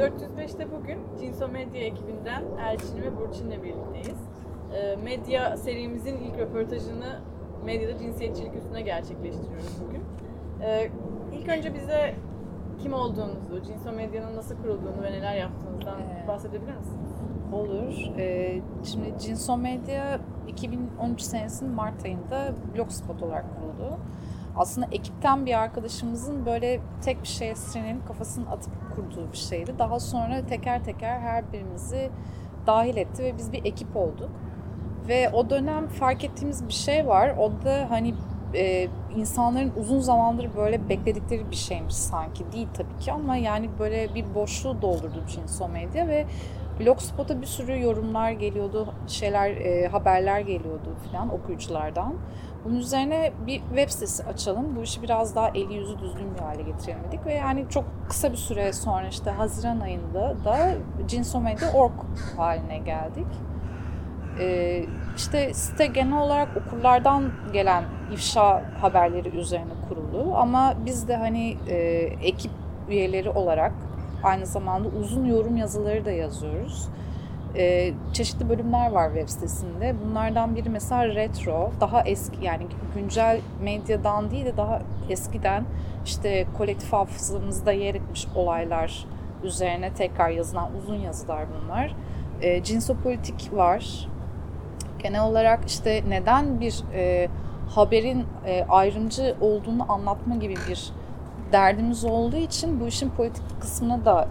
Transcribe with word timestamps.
405'te 0.00 0.70
bugün 0.72 0.98
Cinso 1.20 1.48
Medya 1.48 1.80
ekibinden 1.80 2.44
Elçin 2.68 3.02
ve 3.02 3.16
Burçin'le 3.16 3.62
birlikteyiz. 3.62 4.18
Ee, 4.74 4.96
Medya 4.96 5.56
serimizin 5.56 6.16
ilk 6.16 6.38
röportajını 6.38 7.20
medyada 7.64 7.98
cinsiyetçilik 7.98 8.54
üstüne 8.54 8.80
gerçekleştiriyoruz 8.80 9.76
bugün. 9.88 10.02
Ee, 10.62 10.90
İlk 11.32 11.48
önce 11.48 11.74
bize 11.74 12.14
kim 12.82 12.92
olduğunuzu, 12.92 13.62
Cinso 13.66 13.92
Medya'nın 13.92 14.36
nasıl 14.36 14.56
kurulduğunu 14.56 15.02
ve 15.02 15.12
neler 15.12 15.34
yaptığınızdan 15.34 16.00
Ee, 16.00 16.28
bahsedebilir 16.28 16.76
misiniz? 16.76 17.10
Olur. 17.52 17.94
Şimdi 18.84 19.14
Cinso 19.18 19.56
Medya 19.56 20.20
2013 20.48 21.20
senesinin 21.20 21.72
Mart 21.72 22.04
ayında 22.04 22.54
Blogspot 22.74 23.22
olarak 23.22 23.44
kuruldu. 23.56 23.98
Aslında 24.56 24.86
ekipten 24.92 25.46
bir 25.46 25.58
arkadaşımızın 25.58 26.46
böyle 26.46 26.80
tek 27.02 27.22
bir 27.22 27.28
şeye 27.28 27.54
sinirlenip 27.54 28.06
kafasını 28.06 28.50
atıp 28.50 28.72
kurduğu 29.00 29.32
bir 29.32 29.36
şeydi. 29.36 29.72
Daha 29.78 30.00
sonra 30.00 30.46
teker 30.46 30.84
teker 30.84 31.18
her 31.18 31.52
birimizi 31.52 32.10
dahil 32.66 32.96
etti 32.96 33.24
ve 33.24 33.38
biz 33.38 33.52
bir 33.52 33.64
ekip 33.64 33.96
olduk. 33.96 34.30
Ve 35.08 35.30
o 35.30 35.50
dönem 35.50 35.88
fark 35.88 36.24
ettiğimiz 36.24 36.68
bir 36.68 36.72
şey 36.72 37.06
var. 37.06 37.34
O 37.38 37.64
da 37.64 37.86
hani 37.90 38.14
e, 38.54 38.88
insanların 39.16 39.72
uzun 39.76 40.00
zamandır 40.00 40.56
böyle 40.56 40.88
bekledikleri 40.88 41.50
bir 41.50 41.56
şeymiş 41.56 41.94
sanki. 41.94 42.52
Değil 42.52 42.68
tabii 42.74 42.98
ki 43.00 43.12
ama 43.12 43.36
yani 43.36 43.70
böyle 43.78 44.14
bir 44.14 44.34
boşluğu 44.34 44.82
doldurdu 44.82 45.24
Cinso 45.28 45.68
Medya 45.68 46.08
ve 46.08 46.26
Blogspot'a 46.80 47.40
bir 47.40 47.46
sürü 47.46 47.82
yorumlar 47.82 48.30
geliyordu, 48.30 48.94
şeyler, 49.06 49.50
e, 49.50 49.88
haberler 49.88 50.40
geliyordu 50.40 50.96
falan 51.10 51.34
okuyuculardan. 51.34 52.14
Bunun 52.64 52.76
üzerine 52.76 53.32
bir 53.46 53.58
web 53.58 53.88
sitesi 53.88 54.24
açalım, 54.24 54.76
bu 54.76 54.82
işi 54.82 55.02
biraz 55.02 55.36
daha 55.36 55.48
eli 55.48 55.74
yüzü 55.74 55.98
düzgün 55.98 56.34
bir 56.34 56.40
hale 56.40 56.62
getirelim 56.62 57.00
dedik 57.08 57.26
ve 57.26 57.34
yani 57.34 57.66
çok 57.70 57.84
kısa 58.08 58.32
bir 58.32 58.36
süre 58.36 58.72
sonra 58.72 59.08
işte 59.08 59.30
Haziran 59.30 59.80
ayında 59.80 60.36
da 60.44 60.74
Cinsomedya.org 61.08 61.92
haline 62.36 62.78
geldik. 62.78 63.26
Ee, 64.40 64.84
işte 65.16 65.54
site 65.54 65.86
genel 65.86 66.18
olarak 66.18 66.48
okurlardan 66.56 67.32
gelen 67.52 67.84
ifşa 68.12 68.62
haberleri 68.80 69.28
üzerine 69.28 69.72
kurulu 69.88 70.36
ama 70.36 70.74
biz 70.86 71.08
de 71.08 71.16
hani 71.16 71.56
e, 71.68 71.76
ekip 72.22 72.50
üyeleri 72.88 73.30
olarak 73.30 73.72
aynı 74.22 74.46
zamanda 74.46 74.88
uzun 74.88 75.24
yorum 75.24 75.56
yazıları 75.56 76.04
da 76.04 76.10
yazıyoruz. 76.10 76.88
Ee, 77.56 77.92
çeşitli 78.12 78.48
bölümler 78.48 78.90
var 78.90 79.08
web 79.14 79.28
sitesinde. 79.28 79.94
Bunlardan 80.04 80.56
biri 80.56 80.68
mesela 80.68 81.14
retro, 81.14 81.70
daha 81.80 82.02
eski 82.02 82.44
yani 82.44 82.66
güncel 82.94 83.40
medyadan 83.62 84.30
değil 84.30 84.44
de 84.44 84.56
daha 84.56 84.82
eskiden 85.10 85.64
işte 86.04 86.46
kolektif 86.58 86.92
hafızamızda 86.92 87.72
yer 87.72 87.94
etmiş 87.94 88.26
olaylar 88.34 89.06
üzerine 89.44 89.94
tekrar 89.94 90.28
yazılan 90.28 90.70
uzun 90.82 90.96
yazılar 90.96 91.46
bunlar. 91.54 91.94
E, 92.40 92.62
cinsopolitik 92.62 93.50
var. 93.52 94.08
Genel 94.98 95.24
olarak 95.24 95.60
işte 95.66 96.02
neden 96.08 96.60
bir 96.60 96.82
e, 96.94 97.28
haberin 97.68 98.26
e, 98.46 98.64
ayrımcı 98.68 99.36
olduğunu 99.40 99.92
anlatma 99.92 100.36
gibi 100.36 100.54
bir 100.68 100.92
derdimiz 101.52 102.04
olduğu 102.04 102.36
için 102.36 102.80
bu 102.80 102.86
işin 102.86 103.10
politik 103.10 103.60
kısmına 103.60 104.04
da 104.04 104.28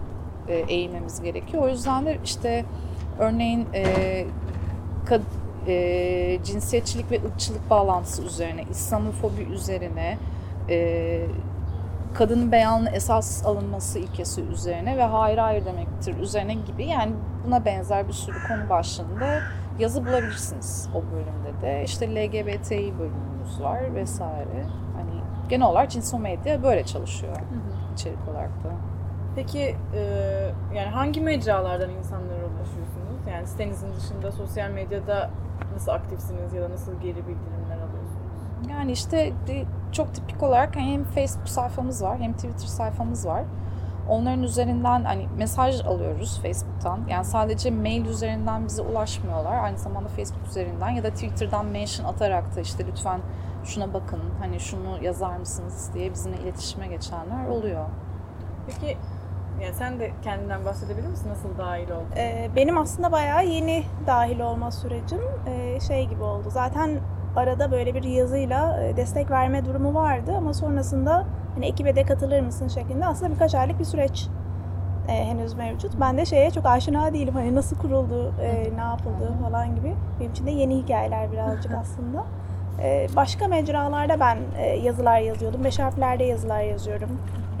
e, 0.48 0.54
eğilmemiz 0.54 1.22
gerekiyor. 1.22 1.62
O 1.62 1.68
yüzden 1.68 2.06
de 2.06 2.18
işte 2.24 2.64
örneğin 3.20 3.66
e, 3.74 4.24
kad, 5.06 5.20
e, 5.66 6.38
cinsiyetçilik 6.44 7.10
ve 7.10 7.20
ırkçılık 7.26 7.70
bağlantısı 7.70 8.22
üzerine, 8.22 8.62
İslamofobi 8.70 9.42
üzerine, 9.42 10.18
e, 10.68 11.26
kadının 12.14 12.52
beyanlı 12.52 12.90
esas 12.90 13.46
alınması 13.46 13.98
ilkesi 13.98 14.40
üzerine 14.40 14.96
ve 14.96 15.02
hayır 15.02 15.38
hayır 15.38 15.64
demektir 15.64 16.18
üzerine 16.18 16.54
gibi 16.54 16.84
yani 16.84 17.12
buna 17.46 17.64
benzer 17.64 18.08
bir 18.08 18.12
sürü 18.12 18.36
konu 18.48 18.68
başlığında 18.68 19.40
yazı 19.78 20.06
bulabilirsiniz 20.06 20.88
o 20.94 21.02
bölümde 21.12 21.62
de. 21.62 21.84
İşte 21.84 22.14
LGBTİ 22.14 22.98
bölümümüz 22.98 23.60
var 23.60 23.94
vesaire. 23.94 24.64
Hani 24.96 25.22
genel 25.48 25.66
olarak 25.66 25.90
cinsomedya 25.90 26.62
böyle 26.62 26.84
çalışıyor 26.84 27.36
içerik 28.00 28.28
olarak 28.30 28.64
da. 28.64 28.72
Peki 29.36 29.76
e, 29.94 30.00
yani 30.74 30.88
hangi 30.88 31.20
mecralardan 31.20 31.90
insanlara 31.90 32.44
ulaşıyorsunuz? 32.44 32.99
Yani 33.30 33.46
sitenizin 33.46 33.94
dışında 33.94 34.32
sosyal 34.32 34.70
medyada 34.70 35.30
nasıl 35.72 35.92
aktifsiniz 35.92 36.52
ya 36.52 36.62
da 36.62 36.70
nasıl 36.70 36.92
geri 36.92 37.16
bildirimler 37.16 37.76
alıyorsunuz? 37.76 38.70
Yani 38.70 38.92
işte 38.92 39.32
çok 39.92 40.14
tipik 40.14 40.42
olarak 40.42 40.76
hani 40.76 40.92
hem 40.92 41.04
Facebook 41.04 41.48
sayfamız 41.48 42.02
var 42.02 42.18
hem 42.18 42.32
Twitter 42.32 42.66
sayfamız 42.66 43.26
var. 43.26 43.44
Onların 44.08 44.42
üzerinden 44.42 45.04
hani 45.04 45.28
mesaj 45.36 45.80
alıyoruz 45.80 46.40
Facebook'tan. 46.42 47.00
Yani 47.08 47.24
sadece 47.24 47.70
mail 47.70 48.06
üzerinden 48.06 48.64
bize 48.64 48.82
ulaşmıyorlar. 48.82 49.64
Aynı 49.64 49.78
zamanda 49.78 50.08
Facebook 50.08 50.46
üzerinden 50.46 50.90
ya 50.90 51.02
da 51.02 51.10
Twitter'dan 51.10 51.66
mention 51.66 52.06
atarak 52.06 52.56
da 52.56 52.60
işte 52.60 52.86
lütfen 52.86 53.20
şuna 53.64 53.94
bakın, 53.94 54.20
hani 54.40 54.60
şunu 54.60 55.04
yazar 55.04 55.36
mısınız 55.36 55.90
diye 55.94 56.12
bizimle 56.12 56.36
iletişime 56.36 56.86
geçenler 56.86 57.48
oluyor. 57.48 57.86
Peki 58.66 58.96
yani 59.62 59.74
sen 59.74 60.00
de 60.00 60.10
kendinden 60.22 60.64
bahsedebilir 60.64 61.08
misin? 61.08 61.28
Nasıl 61.28 61.58
dahil 61.58 61.90
oldun? 61.90 62.16
Ee, 62.16 62.50
benim 62.56 62.78
aslında 62.78 63.12
bayağı 63.12 63.46
yeni 63.46 63.82
dahil 64.06 64.40
olma 64.40 64.70
sürecim 64.70 65.20
ee, 65.46 65.80
şey 65.80 66.06
gibi 66.06 66.22
oldu. 66.22 66.50
Zaten 66.50 66.90
arada 67.36 67.70
böyle 67.70 67.94
bir 67.94 68.02
yazıyla 68.02 68.82
e, 68.82 68.96
destek 68.96 69.30
verme 69.30 69.64
durumu 69.64 69.94
vardı 69.94 70.34
ama 70.36 70.54
sonrasında 70.54 71.26
hani 71.54 71.66
ekibe 71.66 71.96
de 71.96 72.02
katılır 72.02 72.40
mısın 72.40 72.68
şeklinde 72.68 73.06
aslında 73.06 73.34
birkaç 73.34 73.54
aylık 73.54 73.78
bir 73.78 73.84
süreç 73.84 74.28
e, 75.08 75.12
henüz 75.12 75.54
mevcut. 75.54 75.92
Ben 76.00 76.18
de 76.18 76.26
şeye 76.26 76.50
çok 76.50 76.66
aşina 76.66 77.14
değilim 77.14 77.34
hani 77.34 77.54
nasıl 77.54 77.78
kuruldu, 77.78 78.34
e, 78.42 78.70
ne 78.76 78.80
yapıldı 78.80 79.32
falan 79.42 79.76
gibi. 79.76 79.94
Benim 80.20 80.30
için 80.30 80.46
de 80.46 80.50
yeni 80.50 80.76
hikayeler 80.76 81.32
birazcık 81.32 81.72
aslında. 81.80 82.24
Ee, 82.82 83.06
başka 83.16 83.48
mecralarda 83.48 84.20
ben 84.20 84.38
e, 84.58 84.66
yazılar 84.66 85.20
yazıyordum. 85.20 85.64
Beş 85.64 85.78
harflerde 85.78 86.24
yazılar 86.24 86.60
yazıyorum. 86.60 87.08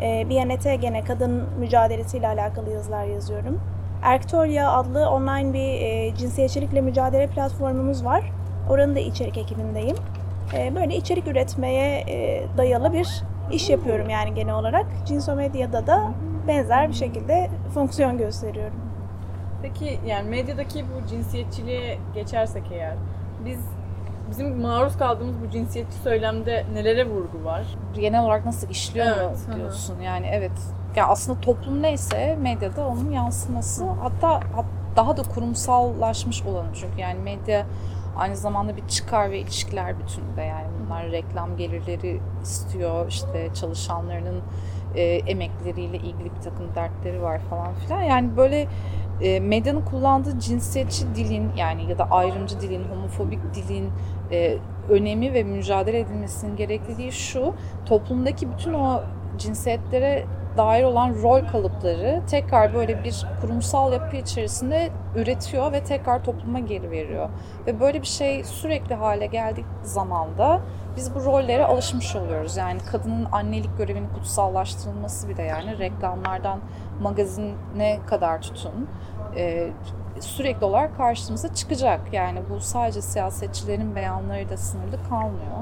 Ee, 0.02 0.26
BNT 0.30 0.80
gene 0.80 1.04
kadın 1.04 1.44
mücadelesiyle 1.58 2.28
alakalı 2.28 2.70
yazılar 2.70 3.04
yazıyorum. 3.04 3.60
Erktoria 4.02 4.72
adlı 4.72 5.10
online 5.10 5.52
bir 5.52 5.80
e, 5.80 6.16
cinsiyetçilikle 6.16 6.80
mücadele 6.80 7.26
platformumuz 7.26 8.04
var. 8.04 8.32
Oranın 8.70 8.94
da 8.94 9.00
içerik 9.00 9.38
ekibindeyim. 9.38 9.96
E, 10.56 10.74
böyle 10.74 10.96
içerik 10.96 11.26
üretmeye 11.26 12.00
e, 12.08 12.42
dayalı 12.56 12.92
bir 12.92 13.22
iş 13.52 13.70
yapıyorum 13.70 14.10
yani 14.10 14.34
genel 14.34 14.54
olarak. 14.54 14.86
Cinsomedya'da 15.06 15.86
da 15.86 16.12
benzer 16.48 16.88
bir 16.88 16.94
şekilde 16.94 17.50
fonksiyon 17.74 18.18
gösteriyorum. 18.18 18.80
Peki 19.62 19.98
yani 20.06 20.28
medyadaki 20.28 20.84
bu 20.84 21.06
cinsiyetçiliğe 21.08 21.98
geçersek 22.14 22.62
eğer 22.72 22.94
biz 23.44 23.58
bizim 24.30 24.60
maruz 24.60 24.98
kaldığımız 24.98 25.34
bu 25.46 25.50
cinsiyetçi 25.50 25.96
söylemde 25.98 26.66
nelere 26.72 27.06
vurgu 27.08 27.44
var? 27.44 27.62
Genel 27.94 28.22
olarak 28.24 28.44
nasıl 28.46 28.70
işliyor 28.70 29.06
mu 29.06 29.12
Evet, 29.18 29.38
hı 29.48 29.52
hı. 29.52 29.56
diyorsun. 29.56 30.00
Yani 30.00 30.26
evet. 30.32 30.52
Ya 30.96 31.06
aslında 31.06 31.40
toplum 31.40 31.82
neyse 31.82 32.38
medyada 32.40 32.86
onun 32.88 33.10
yansıması 33.10 33.84
hatta 33.86 34.34
hat- 34.34 34.64
daha 34.96 35.16
da 35.16 35.22
kurumsallaşmış 35.22 36.42
olanı 36.42 36.68
çünkü 36.74 37.00
yani 37.00 37.18
medya 37.18 37.66
aynı 38.16 38.36
zamanda 38.36 38.76
bir 38.76 38.88
çıkar 38.88 39.30
ve 39.30 39.38
ilişkiler 39.38 39.98
bütününde 39.98 40.42
yani 40.42 40.66
bunlar 40.86 41.10
reklam 41.10 41.56
gelirleri 41.56 42.20
istiyor 42.42 43.08
işte 43.08 43.48
çalışanlarının 43.54 44.42
e, 44.94 45.02
emekleriyle 45.02 45.96
ilgili 45.96 46.24
bir 46.36 46.42
takım 46.44 46.74
dertleri 46.74 47.22
var 47.22 47.40
falan 47.50 47.74
filan 47.74 48.02
yani 48.02 48.36
böyle 48.36 48.68
e, 49.22 49.40
medyanın 49.40 49.80
kullandığı 49.80 50.38
cinsiyetçi 50.38 51.14
dilin 51.14 51.50
yani 51.56 51.90
ya 51.90 51.98
da 51.98 52.04
ayrımcı 52.10 52.60
dilin, 52.60 52.84
homofobik 52.84 53.40
dilin 53.54 53.90
e, 54.32 54.58
önemi 54.88 55.34
ve 55.34 55.42
mücadele 55.42 55.98
edilmesinin 55.98 56.56
gerekliliği 56.56 57.12
şu 57.12 57.54
toplumdaki 57.86 58.52
bütün 58.52 58.74
o 58.74 59.02
cinsiyetlere 59.38 60.26
dair 60.56 60.84
olan 60.84 61.14
rol 61.22 61.40
kalıpları 61.52 62.22
tekrar 62.30 62.74
böyle 62.74 63.04
bir 63.04 63.26
kurumsal 63.40 63.92
yapı 63.92 64.16
içerisinde 64.16 64.90
üretiyor 65.16 65.72
ve 65.72 65.84
tekrar 65.84 66.24
topluma 66.24 66.58
geri 66.58 66.90
veriyor. 66.90 67.28
Ve 67.66 67.80
böyle 67.80 68.00
bir 68.02 68.06
şey 68.06 68.44
sürekli 68.44 68.94
hale 68.94 69.26
geldiği 69.26 69.64
zamanda 69.82 70.60
biz 70.96 71.14
bu 71.14 71.24
rollere 71.24 71.64
alışmış 71.64 72.16
oluyoruz. 72.16 72.56
Yani 72.56 72.78
kadının 72.92 73.26
annelik 73.32 73.78
görevinin 73.78 74.08
kutsallaştırılması 74.08 75.28
bile 75.28 75.42
yani 75.42 75.78
reklamlardan 75.78 76.60
magazine 77.02 77.98
kadar 78.06 78.42
tutun 78.42 78.88
e, 79.36 79.70
sürekli 80.20 80.64
olarak 80.64 80.96
karşımıza 80.96 81.54
çıkacak. 81.54 82.00
Yani 82.12 82.40
bu 82.50 82.60
sadece 82.60 83.02
siyasetçilerin 83.02 83.96
beyanları 83.96 84.48
da 84.48 84.56
sınırlı 84.56 84.98
kalmıyor. 85.08 85.60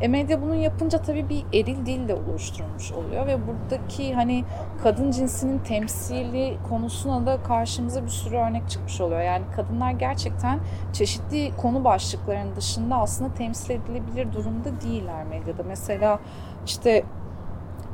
E 0.00 0.08
medya 0.08 0.42
bunu 0.42 0.54
yapınca 0.54 1.02
tabii 1.02 1.28
bir 1.28 1.44
eril 1.52 1.86
dil 1.86 2.08
de 2.08 2.14
oluşturmuş 2.14 2.92
oluyor 2.92 3.26
ve 3.26 3.38
buradaki 3.46 4.14
hani 4.14 4.44
kadın 4.82 5.10
cinsinin 5.10 5.58
temsili 5.58 6.56
konusuna 6.68 7.26
da 7.26 7.42
karşımıza 7.42 8.02
bir 8.04 8.08
sürü 8.08 8.36
örnek 8.36 8.70
çıkmış 8.70 9.00
oluyor. 9.00 9.20
Yani 9.20 9.44
kadınlar 9.56 9.90
gerçekten 9.90 10.60
çeşitli 10.92 11.52
konu 11.56 11.84
başlıklarının 11.84 12.56
dışında 12.56 12.96
aslında 12.96 13.34
temsil 13.34 13.70
edilebilir 13.70 14.32
durumda 14.32 14.80
değiller 14.84 15.24
medyada. 15.24 15.62
Mesela 15.62 16.18
işte 16.66 17.04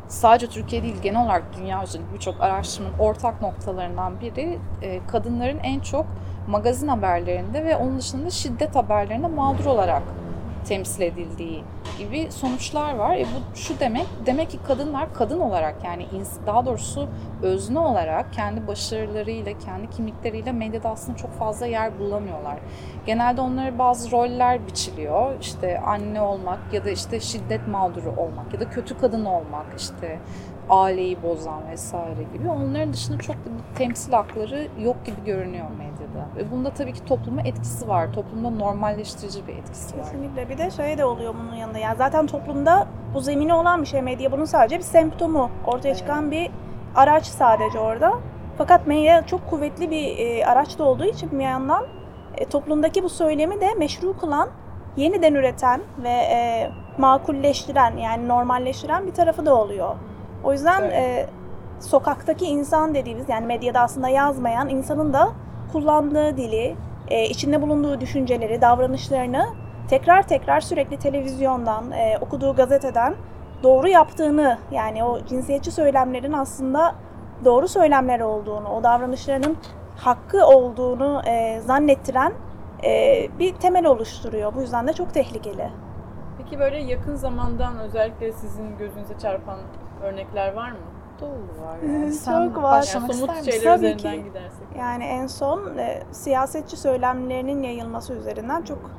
sadece 0.09 0.47
Türkiye 0.47 0.83
değil 0.83 1.03
genel 1.03 1.25
olarak 1.25 1.43
dünya 1.57 1.83
üzerinde 1.83 2.15
birçok 2.15 2.41
araştırmanın 2.41 2.99
ortak 2.99 3.43
noktalarından 3.43 4.21
biri 4.21 4.59
e, 4.83 5.01
kadınların 5.07 5.59
en 5.59 5.81
çok 5.81 6.07
magazin 6.49 6.89
haberlerinde 6.89 7.65
ve 7.65 7.77
onun 7.77 7.99
dışında 7.99 8.31
şiddet 8.31 8.77
haberlerinde 8.77 9.27
mağdur 9.27 9.65
olarak 9.65 10.03
temsil 10.65 11.03
edildiği 11.03 11.65
gibi 12.03 12.33
sonuçlar 12.33 12.95
var. 12.95 13.17
E 13.17 13.25
bu 13.25 13.57
şu 13.57 13.81
demek, 13.81 14.07
demek 14.27 14.51
ki 14.51 14.59
kadınlar 14.67 15.15
kadın 15.15 15.41
olarak 15.41 15.85
yani 15.85 16.07
daha 16.47 16.67
doğrusu 16.67 17.09
özne 17.43 17.79
olarak 17.79 18.33
kendi 18.33 18.67
başarılarıyla, 18.67 19.59
kendi 19.59 19.91
kimlikleriyle 19.91 20.53
medyada 20.53 20.89
aslında 20.89 21.19
çok 21.19 21.33
fazla 21.33 21.67
yer 21.67 21.99
bulamıyorlar. 21.99 22.59
Genelde 23.07 23.41
onlara 23.41 23.79
bazı 23.79 24.11
roller 24.11 24.67
biçiliyor. 24.67 25.41
İşte 25.41 25.81
anne 25.81 26.21
olmak 26.21 26.59
ya 26.73 26.85
da 26.85 26.91
işte 26.91 27.21
şiddet 27.21 27.69
mağduru 27.69 28.11
olmak 28.11 28.55
ya 28.55 28.61
da 28.61 28.71
kötü 28.71 28.99
kadın 28.99 29.25
olmak 29.25 29.67
işte 29.79 30.19
aileyi 30.71 31.23
bozan 31.23 31.69
vesaire 31.71 32.23
gibi. 32.33 32.49
Onların 32.49 32.93
dışında 32.93 33.19
çok 33.19 33.37
da 33.37 33.51
temsil 33.75 34.13
hakları 34.13 34.69
yok 34.81 35.05
gibi 35.05 35.25
görünüyor 35.27 35.67
medyada. 35.79 35.92
Ve 36.37 36.51
bunda 36.51 36.71
tabii 36.71 36.93
ki 36.93 37.05
topluma 37.05 37.41
etkisi 37.43 37.89
var. 37.89 38.13
Toplumda 38.13 38.51
normalleştirici 38.51 39.47
bir 39.47 39.57
etkisi 39.57 39.99
var. 39.99 40.05
Kesinlikle. 40.05 40.49
Bir 40.49 40.59
de 40.59 40.71
şey 40.71 40.99
de 40.99 41.05
oluyor 41.05 41.35
bunun 41.43 41.55
yanında. 41.55 41.79
Yani 41.79 41.97
zaten 41.97 42.27
toplumda 42.27 42.87
bu 43.15 43.21
zemini 43.21 43.55
olan 43.55 43.83
bir 43.83 43.87
şey 43.87 44.03
medya. 44.03 44.33
Bunun 44.33 44.45
sadece 44.45 44.79
bir 44.79 44.83
semptomu. 44.83 45.51
Ortaya 45.67 45.95
çıkan 45.95 46.31
bir 46.31 46.51
araç 46.95 47.27
sadece 47.27 47.79
orada. 47.79 48.13
Fakat 48.59 48.87
medya 48.87 49.27
çok 49.27 49.51
kuvvetli 49.51 49.91
bir 49.91 50.19
e, 50.19 50.47
araç 50.47 50.79
da 50.79 50.85
olduğu 50.85 51.05
için 51.05 51.31
bir 51.39 51.45
yandan 51.45 51.87
e, 52.37 52.45
toplumdaki 52.45 53.03
bu 53.03 53.09
söylemi 53.09 53.61
de 53.61 53.75
meşru 53.75 54.17
kılan, 54.17 54.49
yeniden 54.97 55.35
üreten 55.35 55.81
ve 56.03 56.09
e, 56.09 56.71
makulleştiren 56.99 57.97
yani 57.97 58.29
normalleştiren 58.29 59.07
bir 59.07 59.13
tarafı 59.13 59.47
da 59.47 59.55
oluyor. 59.55 59.95
O 60.45 60.53
yüzden 60.53 60.83
e, 60.83 61.27
sokaktaki 61.81 62.45
insan 62.45 62.95
dediğimiz 62.95 63.29
yani 63.29 63.47
medyada 63.47 63.81
aslında 63.81 64.09
yazmayan 64.09 64.69
insanın 64.69 65.13
da 65.13 65.33
kullandığı 65.73 66.37
dili, 66.37 66.77
e, 67.09 67.25
içinde 67.25 67.63
bulunduğu 67.63 68.01
düşünceleri, 68.01 68.61
davranışlarını 68.61 69.47
tekrar 69.89 70.23
tekrar 70.23 70.61
sürekli 70.61 70.99
televizyondan, 70.99 71.91
e, 71.91 72.19
okuduğu 72.21 72.55
gazeteden 72.55 73.15
doğru 73.63 73.89
yaptığını 73.89 74.59
yani 74.71 75.05
o 75.05 75.25
cinsiyetçi 75.27 75.71
söylemlerin 75.71 76.33
aslında 76.33 76.95
doğru 77.45 77.69
söylemler 77.69 78.21
olduğunu, 78.21 78.69
o 78.69 78.83
davranışlarının 78.83 79.57
hakkı 79.97 80.47
olduğunu 80.47 81.23
e, 81.27 81.61
zannettiren 81.61 82.33
e, 82.85 83.29
bir 83.39 83.55
temel 83.55 83.87
oluşturuyor. 83.87 84.55
Bu 84.55 84.61
yüzden 84.61 84.89
de 84.89 84.93
çok 84.93 85.15
tehlikeli. 85.15 85.69
Peki 86.39 86.59
böyle 86.59 86.79
yakın 86.79 87.15
zamandan 87.15 87.79
özellikle 87.79 88.33
sizin 88.33 88.79
gözünüze 88.79 89.19
çarpan 89.19 89.59
örnekler 90.03 90.53
var 90.53 90.71
mı? 90.71 90.79
Dolu 91.23 91.67
var. 91.67 91.77
Yani. 91.87 92.15
Çok 92.25 92.63
var. 92.63 92.83
Somut 92.83 93.45
şeyler 93.45 93.77
Tabii 93.77 93.97
ki. 93.97 94.25
gidersek. 94.25 94.67
Yani 94.79 95.05
en 95.05 95.27
son 95.27 95.79
e, 95.79 96.03
siyasetçi 96.13 96.77
söylemlerinin 96.77 97.63
yayılması 97.63 98.13
üzerinden 98.15 98.63
çok 98.63 98.91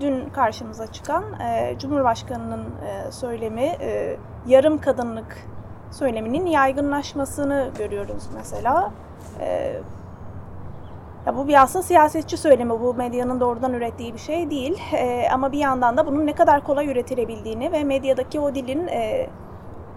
dün 0.00 0.28
karşımıza 0.28 0.86
çıkan 0.86 1.24
e, 1.40 1.78
Cumhurbaşkanı'nın 1.78 2.64
e, 2.64 3.12
söylemi 3.12 3.62
e, 3.80 4.16
yarım 4.46 4.78
kadınlık 4.80 5.36
söyleminin 5.90 6.46
yaygınlaşmasını 6.46 7.70
görüyoruz 7.78 8.24
mesela. 8.34 8.90
E, 9.40 9.72
ya 11.26 11.36
bu 11.36 11.48
bir 11.48 11.62
aslında 11.62 11.82
siyasetçi 11.82 12.36
söylemi, 12.36 12.80
bu 12.80 12.94
medyanın 12.94 13.40
doğrudan 13.40 13.72
ürettiği 13.72 14.14
bir 14.14 14.18
şey 14.18 14.50
değil. 14.50 14.82
E, 14.92 15.28
ama 15.32 15.52
bir 15.52 15.58
yandan 15.58 15.96
da 15.96 16.06
bunun 16.06 16.26
ne 16.26 16.32
kadar 16.32 16.64
kolay 16.64 16.88
üretilebildiğini 16.88 17.72
ve 17.72 17.84
medyadaki 17.84 18.40
o 18.40 18.54
dilin 18.54 18.86
e, 18.86 19.26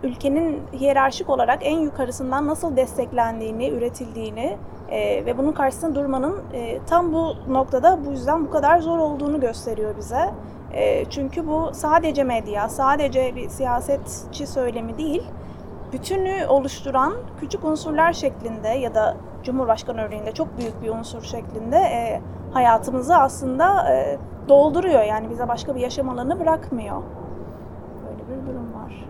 ülkenin 0.03 0.61
hiyerarşik 0.73 1.29
olarak 1.29 1.59
en 1.61 1.79
yukarısından 1.79 2.47
nasıl 2.47 2.75
desteklendiğini, 2.75 3.69
üretildiğini 3.69 4.57
e, 4.89 5.25
ve 5.25 5.37
bunun 5.37 5.51
karşısında 5.51 5.95
durmanın 5.95 6.41
e, 6.53 6.79
tam 6.85 7.13
bu 7.13 7.35
noktada 7.49 7.99
bu 8.05 8.11
yüzden 8.11 8.45
bu 8.45 8.51
kadar 8.51 8.79
zor 8.79 8.99
olduğunu 8.99 9.39
gösteriyor 9.39 9.97
bize. 9.97 10.29
E, 10.73 11.05
çünkü 11.05 11.47
bu 11.47 11.69
sadece 11.73 12.23
medya, 12.23 12.69
sadece 12.69 13.35
bir 13.35 13.49
siyasetçi 13.49 14.47
söylemi 14.47 14.97
değil, 14.97 15.23
bütünü 15.93 16.45
oluşturan 16.47 17.13
küçük 17.39 17.63
unsurlar 17.63 18.13
şeklinde 18.13 18.67
ya 18.67 18.95
da 18.95 19.17
Cumhurbaşkanı 19.43 20.01
örneğinde 20.01 20.31
çok 20.31 20.57
büyük 20.57 20.81
bir 20.83 20.89
unsur 20.89 21.21
şeklinde 21.21 21.77
e, 21.77 22.21
hayatımızı 22.53 23.15
aslında 23.15 23.93
e, 23.93 24.17
dolduruyor. 24.49 25.03
Yani 25.03 25.29
bize 25.29 25.47
başka 25.47 25.75
bir 25.75 25.79
yaşam 25.79 26.09
alanı 26.09 26.39
bırakmıyor. 26.39 27.03
Böyle 28.05 28.41
bir 28.41 28.47
durum 28.47 28.73
var. 28.73 29.05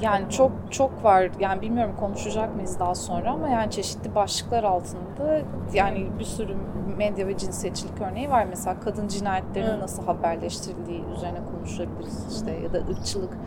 Yani 0.00 0.30
çok 0.30 0.52
çok 0.70 1.04
var. 1.04 1.30
Yani 1.40 1.62
bilmiyorum 1.62 1.94
konuşacak 2.00 2.54
mıyız 2.54 2.78
daha 2.78 2.94
sonra 2.94 3.30
ama 3.30 3.48
yani 3.48 3.70
çeşitli 3.70 4.14
başlıklar 4.14 4.64
altında 4.64 5.40
yani 5.72 6.06
bir 6.18 6.24
sürü 6.24 6.56
medya 6.96 7.26
ve 7.26 7.36
cinsiyetçilik 7.38 8.00
örneği 8.00 8.30
var. 8.30 8.46
Mesela 8.48 8.80
kadın 8.80 9.08
cinayetlerinin 9.08 9.80
nasıl 9.80 10.06
haberleştirildiği 10.06 11.04
üzerine 11.16 11.38
konuşabiliriz 11.52 12.36
işte 12.36 12.50
ya 12.52 12.72
da 12.72 12.78
ırkçılık 12.78 13.38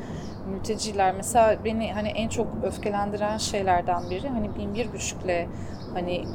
mülteciler 0.47 1.13
mesela 1.15 1.57
beni 1.65 1.93
hani 1.93 2.07
en 2.07 2.29
çok 2.29 2.47
öfkelendiren 2.63 3.37
şeylerden 3.37 4.09
biri 4.09 4.29
hani 4.29 4.55
bin 4.55 4.73
bir 4.73 4.85
güçlükle 4.85 5.47
hani 5.93 6.25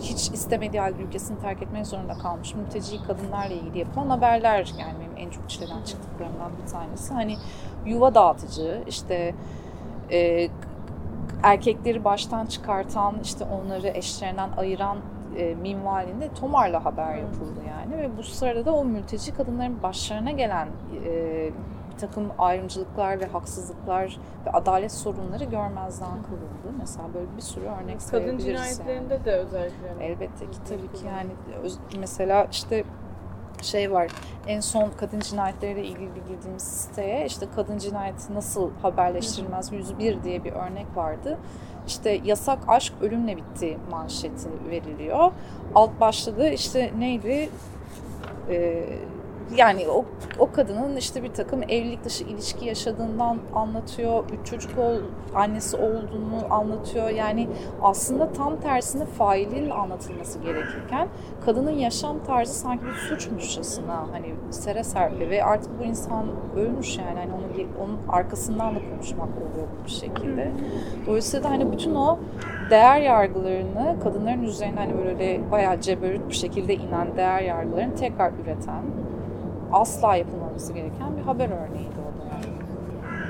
hiç 0.00 0.30
istemediği 0.30 0.80
halde 0.80 1.02
ülkesini 1.02 1.38
terk 1.38 1.62
etmek 1.62 1.86
zorunda 1.86 2.14
kalmış 2.14 2.54
mülteci 2.54 3.02
kadınlarla 3.02 3.54
ilgili 3.54 3.78
yapılan 3.78 4.08
haberler 4.08 4.72
yani 4.78 4.94
benim 5.00 5.26
en 5.26 5.30
çok 5.30 5.50
çileden 5.50 5.82
çıktıklarımdan 5.82 6.52
bir 6.62 6.70
tanesi. 6.70 7.14
Hani 7.14 7.36
yuva 7.86 8.14
dağıtıcı 8.14 8.82
işte 8.86 9.34
e, 10.10 10.48
erkekleri 11.42 12.04
baştan 12.04 12.46
çıkartan 12.46 13.14
işte 13.22 13.44
onları 13.44 13.88
eşlerinden 13.88 14.50
ayıran 14.56 14.98
e, 15.36 15.54
minvalinde 15.54 16.28
Tomar'la 16.40 16.84
haber 16.84 17.16
yapıldı 17.16 17.60
yani 17.68 18.02
ve 18.02 18.16
bu 18.18 18.22
sırada 18.22 18.64
da 18.64 18.72
o 18.72 18.84
mülteci 18.84 19.34
kadınların 19.34 19.82
başlarına 19.82 20.30
gelen 20.30 20.68
e, 21.06 21.50
bir 21.94 21.98
takım 21.98 22.30
ayrımcılıklar 22.38 23.20
ve 23.20 23.26
haksızlıklar 23.26 24.18
ve 24.46 24.50
adalet 24.50 24.92
sorunları 24.92 25.44
görmezden 25.44 26.22
kılındı. 26.22 26.78
Mesela 26.78 27.14
böyle 27.14 27.36
bir 27.36 27.42
sürü 27.42 27.64
örnek 27.64 27.78
Kadın 27.86 27.98
sayabiliriz 27.98 28.46
yani. 28.46 28.56
cinayetlerinde 28.56 29.24
de 29.24 29.32
özellikle. 29.32 29.94
Elbette 30.00 30.50
ki 30.50 30.58
tabii 30.68 30.92
ki 30.92 31.06
yani 31.06 31.30
mesela 31.98 32.46
işte 32.50 32.84
şey 33.62 33.92
var 33.92 34.10
en 34.46 34.60
son 34.60 34.90
kadın 34.96 35.20
cinayetleriyle 35.20 35.84
ilgili 35.86 36.24
girdiğimiz 36.28 36.62
siteye 36.62 37.26
işte 37.26 37.46
kadın 37.56 37.78
cinayeti 37.78 38.34
nasıl 38.34 38.70
haberleştirilmez 38.82 39.72
101 39.72 40.22
diye 40.22 40.44
bir 40.44 40.52
örnek 40.52 40.86
vardı. 40.96 41.38
İşte 41.86 42.20
yasak 42.24 42.58
aşk 42.68 42.92
ölümle 43.00 43.36
bitti 43.36 43.78
manşeti 43.90 44.48
veriliyor. 44.70 45.32
Alt 45.74 46.00
başlığı 46.00 46.48
işte 46.48 46.92
neydi? 46.98 47.50
Ee, 48.48 48.84
yani 49.56 49.88
o, 49.88 50.04
o 50.38 50.52
kadının 50.52 50.96
işte 50.96 51.22
bir 51.22 51.32
takım 51.32 51.62
evlilik 51.62 52.04
dışı 52.04 52.24
ilişki 52.24 52.66
yaşadığından 52.66 53.38
anlatıyor. 53.54 54.24
Üç 54.40 54.50
çocuk 54.50 54.78
ol, 54.78 54.96
annesi 55.34 55.76
olduğunu 55.76 56.54
anlatıyor. 56.54 57.08
Yani 57.10 57.48
aslında 57.82 58.32
tam 58.32 58.60
tersine 58.60 59.04
failin 59.04 59.70
anlatılması 59.70 60.38
gerekirken 60.38 61.08
kadının 61.44 61.70
yaşam 61.70 62.24
tarzı 62.24 62.54
sanki 62.54 62.86
bir 62.86 62.92
suçmuşçasına 62.92 64.06
hani 64.12 64.34
sere 64.50 64.84
serpili 64.84 65.30
ve 65.30 65.44
artık 65.44 65.80
bu 65.80 65.84
insan 65.84 66.26
ölmüş 66.56 66.98
yani 66.98 67.18
hani 67.18 67.32
onun, 67.32 67.68
onun 67.84 67.98
arkasından 68.08 68.74
da 68.74 68.78
konuşmak 68.90 69.28
oluyor 69.28 69.68
bu 69.84 69.88
şekilde. 69.88 70.52
Dolayısıyla 71.06 71.44
da 71.44 71.50
hani 71.50 71.72
bütün 71.72 71.94
o 71.94 72.18
değer 72.70 73.00
yargılarını 73.00 73.96
kadınların 74.02 74.42
üzerine 74.42 74.80
hani 74.80 74.98
böyle 74.98 75.50
bayağı 75.50 75.80
ceberut 75.80 76.28
bir 76.28 76.34
şekilde 76.34 76.74
inen 76.74 77.16
değer 77.16 77.42
yargılarını 77.42 77.94
tekrar 77.94 78.32
üreten 78.32 78.82
asla 79.72 80.16
yapılmaması 80.16 80.72
gereken 80.72 81.16
bir 81.16 81.22
haber 81.22 81.48
örneğiydi 81.50 81.94
o 82.00 82.20
da 82.20 82.34
yani. 82.34 82.54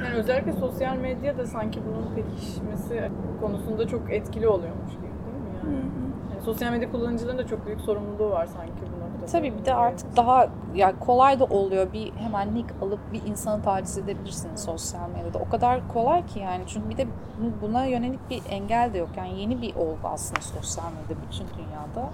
Yani 0.05 0.15
özellikle 0.17 0.53
sosyal 0.53 0.97
medya 0.97 1.39
da 1.39 1.47
sanki 1.47 1.81
bunun 1.87 2.15
pekişmesi 2.15 3.11
konusunda 3.41 3.89
çok 3.89 4.13
etkili 4.13 4.49
oluyormuş 4.49 4.93
gibi 4.93 5.03
değil 5.03 5.13
mi 5.45 5.61
Hı 5.63 5.67
yani? 5.67 5.77
hı. 5.77 6.33
yani 6.35 6.43
sosyal 6.45 6.71
medya 6.73 6.93
kullanıcıların 6.93 7.39
da 7.39 7.47
çok 7.47 7.67
büyük 7.67 7.81
sorumluluğu 7.81 8.31
var 8.31 8.47
sanki 8.47 8.73
bu 8.97 9.01
noktada. 9.01 9.27
Tabii 9.33 9.59
bir 9.61 9.65
de 9.65 9.75
artık 9.75 10.17
daha 10.17 10.49
yani 10.75 10.95
kolay 11.01 11.41
da 11.41 11.45
oluyor. 11.45 11.93
Bir 11.93 12.13
hemen 12.17 12.55
nick 12.55 12.75
alıp 12.83 12.99
bir 13.13 13.23
insanı 13.27 13.63
taciz 13.63 13.99
edebilirsiniz 13.99 14.63
sosyal 14.65 15.09
medyada. 15.09 15.39
O 15.39 15.49
kadar 15.49 15.89
kolay 15.89 16.27
ki 16.27 16.39
yani. 16.39 16.65
Çünkü 16.67 16.91
bir 16.91 16.97
de 16.97 17.07
bu- 17.07 17.67
buna 17.67 17.85
yönelik 17.87 18.31
bir 18.31 18.43
engel 18.51 18.91
de 18.95 18.99
yok. 18.99 19.09
Yani 19.17 19.41
yeni 19.41 19.63
bir 19.63 19.75
olgu 19.77 19.99
aslında 20.05 20.41
sosyal 20.41 20.85
medya 20.85 21.17
bütün 21.31 21.47
dünyada. 21.59 22.11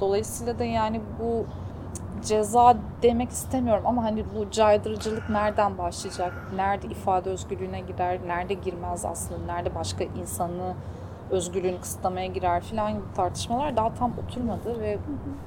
Dolayısıyla 0.00 0.58
da 0.58 0.64
yani 0.64 1.00
bu 1.20 1.44
ceza 2.22 2.76
demek 3.02 3.30
istemiyorum 3.30 3.82
ama 3.86 4.04
hani 4.04 4.24
bu 4.34 4.50
caydırıcılık 4.50 5.30
nereden 5.30 5.78
başlayacak? 5.78 6.32
Nerede 6.56 6.86
ifade 6.86 7.30
özgürlüğüne 7.30 7.80
girer? 7.80 8.18
Nerede 8.26 8.54
girmez 8.54 9.04
aslında? 9.04 9.52
Nerede 9.52 9.74
başka 9.74 10.04
insanı 10.04 10.74
özgürlüğünü 11.30 11.80
kısıtlamaya 11.80 12.26
girer 12.26 12.62
filan 12.62 12.92
gibi 12.92 13.12
tartışmalar 13.16 13.76
daha 13.76 13.94
tam 13.94 14.12
oturmadı 14.26 14.80
ve 14.80 14.98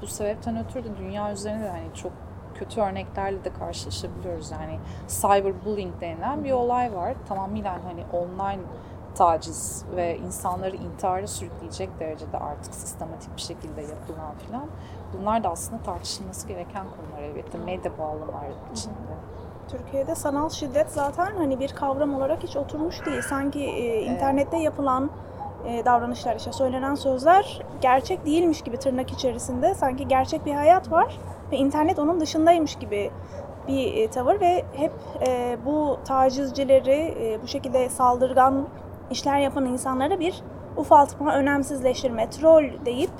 bu 0.02 0.06
sebepten 0.06 0.64
ötürü 0.64 0.84
de 0.84 0.96
dünya 0.98 1.32
üzerinde 1.32 1.64
de 1.64 1.68
hani 1.68 1.94
çok 1.94 2.12
kötü 2.54 2.80
örneklerle 2.80 3.44
de 3.44 3.52
karşılaşabiliyoruz. 3.52 4.50
Yani 4.50 4.78
cyberbullying 5.08 6.00
denilen 6.00 6.44
bir 6.44 6.52
olay 6.52 6.94
var. 6.94 7.14
Tamamıyla 7.28 7.72
hani 7.72 8.04
online 8.12 8.62
taciz 9.16 9.84
ve 9.96 10.16
insanları 10.16 10.76
intihara 10.76 11.26
sürükleyecek 11.26 12.00
derecede 12.00 12.38
artık 12.38 12.74
sistematik 12.74 13.36
bir 13.36 13.42
şekilde 13.42 13.80
yapılan 13.80 14.34
filan. 14.46 14.66
Bunlar 15.18 15.44
da 15.44 15.48
aslında 15.48 15.82
tartışılması 15.82 16.48
gereken 16.48 16.86
konular 16.96 17.28
elbette 17.28 17.58
medya 17.58 17.98
bağlamlar 17.98 18.46
içinde. 18.72 18.94
Türkiye'de 19.68 20.14
sanal 20.14 20.48
şiddet 20.48 20.90
zaten 20.90 21.36
hani 21.36 21.60
bir 21.60 21.68
kavram 21.68 22.14
olarak 22.14 22.42
hiç 22.42 22.56
oturmuş 22.56 23.06
değil. 23.06 23.22
Sanki 23.22 23.60
e, 23.60 24.02
internette 24.02 24.56
yapılan 24.56 25.10
e, 25.66 25.84
davranışlar, 25.84 26.36
işte 26.36 26.52
söylenen 26.52 26.94
sözler 26.94 27.62
gerçek 27.80 28.26
değilmiş 28.26 28.62
gibi 28.62 28.76
tırnak 28.76 29.10
içerisinde. 29.10 29.74
Sanki 29.74 30.08
gerçek 30.08 30.46
bir 30.46 30.54
hayat 30.54 30.92
var 30.92 31.18
ve 31.52 31.56
internet 31.56 31.98
onun 31.98 32.20
dışındaymış 32.20 32.76
gibi 32.76 33.10
bir 33.68 33.94
e, 33.94 34.10
tavır 34.10 34.40
ve 34.40 34.64
hep 34.72 34.92
e, 35.26 35.58
bu 35.66 35.98
tacizcileri, 36.04 37.14
e, 37.20 37.42
bu 37.42 37.46
şekilde 37.46 37.88
saldırgan 37.88 38.68
işler 39.10 39.38
yapan 39.38 39.66
insanlara 39.66 40.20
bir 40.20 40.42
ufaltma, 40.76 41.34
önemsizleştirme, 41.34 42.30
troll 42.30 42.64
deyip 42.84 43.10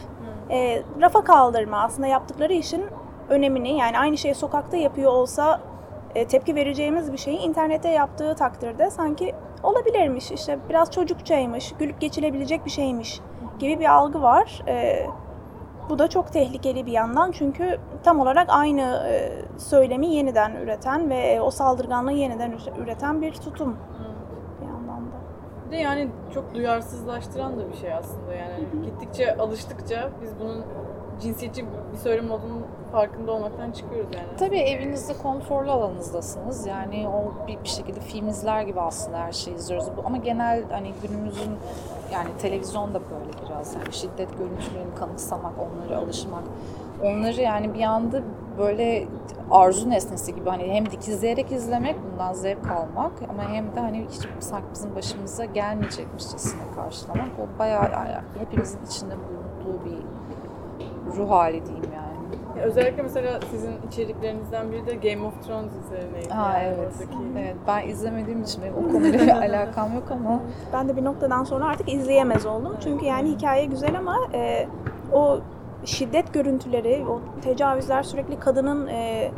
e, 0.50 0.82
rafa 1.00 1.24
kaldırma. 1.24 1.80
Aslında 1.82 2.06
yaptıkları 2.06 2.52
işin 2.52 2.84
önemini 3.28 3.78
yani 3.78 3.98
aynı 3.98 4.18
şeyi 4.18 4.34
sokakta 4.34 4.76
yapıyor 4.76 5.12
olsa 5.12 5.60
e, 6.14 6.26
tepki 6.26 6.54
vereceğimiz 6.54 7.12
bir 7.12 7.18
şeyi 7.18 7.38
internette 7.38 7.88
yaptığı 7.88 8.34
takdirde 8.34 8.90
sanki 8.90 9.34
olabilirmiş 9.62 10.30
işte 10.30 10.58
biraz 10.68 10.90
çocukçaymış, 10.90 11.74
gülüp 11.78 12.00
geçilebilecek 12.00 12.64
bir 12.64 12.70
şeymiş 12.70 13.20
gibi 13.58 13.80
bir 13.80 13.94
algı 13.94 14.22
var. 14.22 14.62
E, 14.68 15.06
bu 15.90 15.98
da 15.98 16.08
çok 16.08 16.32
tehlikeli 16.32 16.86
bir 16.86 16.92
yandan. 16.92 17.32
Çünkü 17.32 17.78
tam 18.04 18.20
olarak 18.20 18.46
aynı 18.50 19.06
e, 19.10 19.32
söylemi 19.58 20.06
yeniden 20.06 20.54
üreten 20.54 21.10
ve 21.10 21.40
o 21.40 21.50
saldırganlığı 21.50 22.12
yeniden 22.12 22.54
üreten 22.78 23.22
bir 23.22 23.32
tutum. 23.32 23.76
Bir 25.66 25.70
de 25.70 25.76
yani 25.76 26.08
çok 26.34 26.54
duyarsızlaştıran 26.54 27.58
da 27.58 27.72
bir 27.72 27.76
şey 27.76 27.92
aslında 27.92 28.34
yani 28.34 28.64
gittikçe 28.84 29.36
alıştıkça 29.36 30.10
biz 30.22 30.30
bunun 30.40 30.64
cinsiyetçi 31.20 31.64
bir 31.92 31.98
söylem 31.98 32.30
olduğunun 32.30 32.62
farkında 32.92 33.32
olmaktan 33.32 33.72
çıkıyoruz 33.72 34.14
yani. 34.14 34.26
Tabii 34.38 34.58
evinizde 34.58 35.12
konforlu 35.22 35.70
alanınızdasınız. 35.70 36.66
Yani 36.66 37.08
o 37.08 37.46
bir, 37.46 37.64
bir 37.64 37.68
şekilde 37.68 38.00
film 38.00 38.28
izler 38.28 38.62
gibi 38.62 38.80
aslında 38.80 39.18
her 39.18 39.32
şeyi 39.32 39.56
izliyoruz. 39.56 39.88
Ama 40.04 40.16
genel 40.16 40.62
hani 40.70 40.92
günümüzün 41.02 41.50
yani 42.12 42.28
televizyon 42.38 42.94
da 42.94 43.00
böyle 43.00 43.46
biraz 43.46 43.74
yani 43.74 43.92
şiddet 43.92 44.38
görüntülerini 44.38 44.94
kanıksamak, 44.94 45.52
onlara 45.58 45.98
alışmak. 45.98 46.42
Onları 47.02 47.40
yani 47.40 47.74
bir 47.74 47.82
anda 47.82 48.22
böyle 48.58 49.06
arzu 49.50 49.90
nesnesi 49.90 50.34
gibi 50.34 50.50
hani 50.50 50.62
hem 50.62 50.90
dikizleyerek 50.90 51.52
izlemek, 51.52 51.96
bundan 52.12 52.32
zevk 52.32 52.70
almak 52.70 53.12
ama 53.30 53.42
hem 53.50 53.76
de 53.76 53.80
hani 53.80 54.06
hiç 54.10 54.28
sanki 54.40 54.66
bizim 54.74 54.94
başımıza 54.94 55.44
gelmeyecekmişçesine 55.44 56.62
karşılamak. 56.74 57.28
O 57.40 57.58
bayağı 57.58 57.90
yani 57.92 58.14
hepimizin 58.38 58.78
içinde 58.86 59.14
bulunduğu 59.16 59.84
bir 59.84 59.98
ruh 61.18 61.30
hali 61.30 61.66
diyeyim 61.66 61.90
yani. 61.94 62.06
Özellikle 62.62 63.02
mesela 63.02 63.40
sizin 63.50 63.74
içeriklerinizden 63.88 64.72
biri 64.72 64.86
de 64.86 64.94
Game 64.94 65.26
of 65.26 65.46
Thrones 65.46 65.72
üzerineydi. 65.84 66.28
Ha 66.28 66.58
yani 66.58 66.64
evet. 66.66 66.78
oradaki. 66.78 67.18
Evet 67.38 67.56
ben 67.66 67.88
izlemediğim 67.88 68.42
için 68.42 68.62
benim 68.62 68.74
o 68.74 68.92
konuyla 68.92 69.18
bir 69.18 69.28
alakam 69.48 69.94
yok 69.94 70.10
ama 70.10 70.40
Ben 70.72 70.88
de 70.88 70.96
bir 70.96 71.04
noktadan 71.04 71.44
sonra 71.44 71.64
artık 71.64 71.92
izleyemez 71.92 72.46
oldum. 72.46 72.76
Çünkü 72.84 73.04
yani 73.04 73.30
hikaye 73.30 73.64
güzel 73.64 73.98
ama 73.98 74.16
e, 74.34 74.68
o 75.12 75.40
şiddet 75.86 76.34
görüntüleri, 76.34 77.04
o 77.08 77.20
tecavüzler 77.42 78.02
sürekli 78.02 78.40
kadının 78.40 78.86
e, 78.86 79.30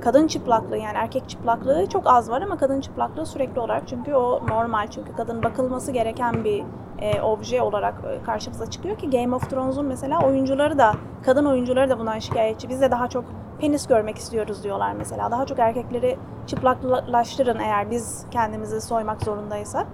kadın 0.00 0.26
çıplaklığı 0.26 0.78
yani 0.78 0.96
erkek 0.96 1.28
çıplaklığı 1.28 1.86
çok 1.88 2.06
az 2.06 2.30
var 2.30 2.42
ama 2.42 2.56
kadın 2.56 2.80
çıplaklığı 2.80 3.26
sürekli 3.26 3.60
olarak 3.60 3.88
çünkü 3.88 4.14
o 4.14 4.46
normal 4.48 4.86
çünkü 4.86 5.16
kadın 5.16 5.42
bakılması 5.42 5.92
gereken 5.92 6.44
bir 6.44 6.64
e, 6.98 7.22
obje 7.22 7.62
olarak 7.62 7.94
e, 8.10 8.24
karşımıza 8.24 8.70
çıkıyor 8.70 8.98
ki 8.98 9.10
Game 9.10 9.34
of 9.34 9.50
Thrones'un 9.50 9.86
mesela 9.86 10.26
oyuncuları 10.26 10.78
da 10.78 10.94
kadın 11.22 11.44
oyuncuları 11.44 11.90
da 11.90 11.98
bundan 11.98 12.18
şikayetçi. 12.18 12.68
Biz 12.68 12.80
de 12.80 12.90
daha 12.90 13.08
çok 13.08 13.24
penis 13.60 13.86
görmek 13.86 14.18
istiyoruz 14.18 14.64
diyorlar 14.64 14.92
mesela. 14.92 15.30
Daha 15.30 15.46
çok 15.46 15.58
erkekleri 15.58 16.16
çıplaklaştırın 16.46 17.58
eğer 17.58 17.90
biz 17.90 18.24
kendimizi 18.30 18.80
soymak 18.80 19.22
zorundaysak. 19.22 19.86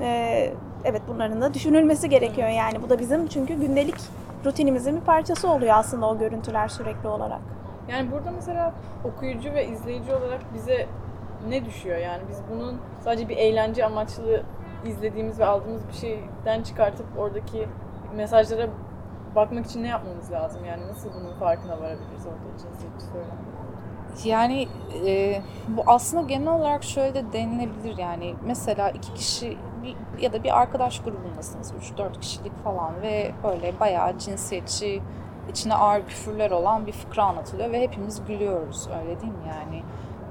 E, 0.00 0.52
evet 0.84 1.02
bunların 1.08 1.40
da 1.40 1.54
düşünülmesi 1.54 2.08
gerekiyor 2.08 2.48
yani. 2.48 2.82
Bu 2.82 2.90
da 2.90 2.98
bizim 2.98 3.26
çünkü 3.26 3.54
gündelik 3.54 3.94
rutinimizin 4.44 4.96
bir 4.96 5.00
parçası 5.00 5.50
oluyor 5.50 5.74
aslında 5.74 6.08
o 6.08 6.18
görüntüler 6.18 6.68
sürekli 6.68 7.08
olarak. 7.08 7.40
Yani 7.88 8.12
burada 8.12 8.30
mesela 8.30 8.74
okuyucu 9.04 9.52
ve 9.52 9.66
izleyici 9.66 10.14
olarak 10.14 10.40
bize 10.54 10.86
ne 11.48 11.64
düşüyor 11.64 11.98
yani 11.98 12.22
biz 12.28 12.42
bunun 12.52 12.80
sadece 13.00 13.28
bir 13.28 13.36
eğlence 13.36 13.86
amaçlı 13.86 14.42
izlediğimiz 14.84 15.38
ve 15.38 15.46
aldığımız 15.46 15.88
bir 15.88 15.92
şeyden 15.92 16.62
çıkartıp 16.62 17.06
oradaki 17.18 17.68
mesajlara 18.16 18.68
bakmak 19.34 19.66
için 19.66 19.82
ne 19.82 19.88
yapmamız 19.88 20.32
lazım? 20.32 20.64
Yani 20.64 20.88
nasıl 20.88 21.10
bunun 21.14 21.34
farkına 21.34 21.80
varabiliriz 21.80 22.26
orada 22.26 22.58
cinsiyetçi 22.58 23.06
söylem? 23.06 23.38
Yani 24.24 24.68
e, 25.06 25.42
bu 25.68 25.82
aslında 25.86 26.22
genel 26.22 26.52
olarak 26.52 26.84
şöyle 26.84 27.14
de 27.14 27.32
denilebilir 27.32 27.98
yani 27.98 28.34
mesela 28.46 28.90
iki 28.90 29.14
kişi 29.14 29.58
bir, 29.82 30.22
ya 30.22 30.32
da 30.32 30.44
bir 30.44 30.60
arkadaş 30.60 31.00
grubundasınız 31.00 31.72
3-4 31.98 32.20
kişilik 32.20 32.64
falan 32.64 33.02
ve 33.02 33.32
böyle 33.44 33.80
bayağı 33.80 34.18
cinsiyetçi 34.18 35.02
içine 35.50 35.74
ağır 35.74 36.06
küfürler 36.06 36.50
olan 36.50 36.86
bir 36.86 36.92
fıkra 36.92 37.24
anlatılıyor 37.24 37.72
ve 37.72 37.80
hepimiz 37.80 38.24
gülüyoruz 38.26 38.88
öyle 39.00 39.20
değil 39.20 39.32
mi 39.32 39.48
yani? 39.48 39.82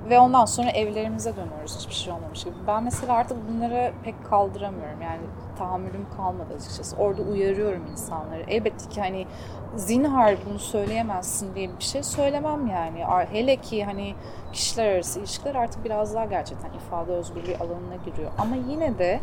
Ve 0.10 0.20
ondan 0.20 0.46
sonra 0.46 0.70
evlerimize 0.70 1.36
dönüyoruz 1.36 1.78
hiçbir 1.78 1.94
şey 1.94 2.14
olmamış 2.14 2.44
gibi. 2.44 2.56
Ben 2.68 2.84
mesela 2.84 3.14
artık 3.14 3.38
bunlara 3.50 3.92
pek 4.04 4.26
kaldıramıyorum. 4.26 5.02
Yani 5.02 5.22
tahammülüm 5.58 6.06
kalmadı 6.18 6.54
açıkçası. 6.56 6.96
Orada 6.96 7.22
uyarıyorum 7.22 7.88
insanları. 7.92 8.44
Elbette 8.48 8.90
ki 8.90 9.02
hani 9.02 9.28
zinhar 9.76 10.36
bunu 10.50 10.60
söyleyemezsin 10.60 11.56
diye 11.56 11.70
bir 11.80 11.84
şey 11.84 12.04
söylemem 12.04 12.68
yani. 12.68 13.06
Hele 13.32 13.56
ki 13.56 13.86
hani 13.86 14.16
kişiler 14.54 14.94
arası 14.94 15.20
ilişkiler 15.20 15.56
artık 15.56 15.86
biraz 15.86 16.16
daha 16.16 16.26
gerçekten 16.26 16.72
ifade 16.74 17.12
özgürlüğü 17.12 17.56
alanına 17.58 17.96
giriyor. 18.06 18.32
Ama 18.38 18.56
yine 18.56 18.98
de 18.98 19.20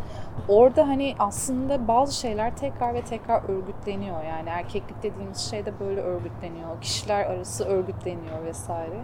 orada 0.48 0.88
hani 0.88 1.14
aslında 1.18 1.88
bazı 1.88 2.14
şeyler 2.14 2.56
tekrar 2.56 2.94
ve 2.94 3.02
tekrar 3.02 3.48
örgütleniyor. 3.48 4.24
Yani 4.24 4.48
erkeklik 4.48 5.02
dediğimiz 5.02 5.38
şey 5.38 5.66
de 5.66 5.80
böyle 5.80 6.00
örgütleniyor. 6.00 6.80
Kişiler 6.80 7.24
arası 7.24 7.64
örgütleniyor 7.64 8.44
vesaire. 8.44 9.00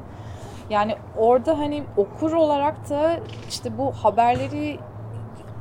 Yani 0.73 0.97
orada 1.17 1.59
hani 1.59 1.85
okur 1.97 2.33
olarak 2.33 2.91
da 2.91 3.21
işte 3.49 3.79
bu 3.79 3.93
haberleri 3.93 4.79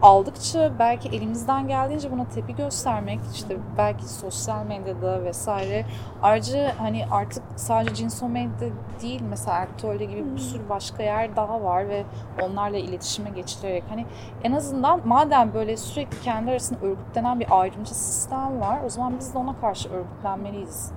aldıkça 0.01 0.71
belki 0.79 1.09
elimizden 1.09 1.67
geldiğince 1.67 2.11
buna 2.11 2.29
tepki 2.29 2.55
göstermek 2.55 3.19
işte 3.33 3.57
belki 3.77 4.05
sosyal 4.05 4.65
medyada 4.65 5.23
vesaire. 5.23 5.85
Ayrıca 6.21 6.71
hani 6.77 7.05
artık 7.11 7.43
sadece 7.55 7.95
cinsomedya 7.95 8.69
değil 9.01 9.21
mesela 9.29 9.57
Ertuğrul 9.57 9.99
gibi 9.99 10.35
bir 10.35 10.39
sürü 10.39 10.69
başka 10.69 11.03
yer 11.03 11.35
daha 11.35 11.63
var 11.63 11.89
ve 11.89 12.03
onlarla 12.41 12.77
iletişime 12.77 13.29
geçilerek 13.29 13.83
hani 13.89 14.05
en 14.43 14.51
azından 14.51 15.01
madem 15.05 15.53
böyle 15.53 15.77
sürekli 15.77 16.21
kendi 16.21 16.51
arasında 16.51 16.85
örgütlenen 16.85 17.39
bir 17.39 17.59
ayrımcı 17.59 17.95
sistem 17.95 18.61
var 18.61 18.79
o 18.85 18.89
zaman 18.89 19.13
biz 19.19 19.33
de 19.33 19.37
ona 19.37 19.55
karşı 19.61 19.89
örgütlenmeliyiz 19.89 20.91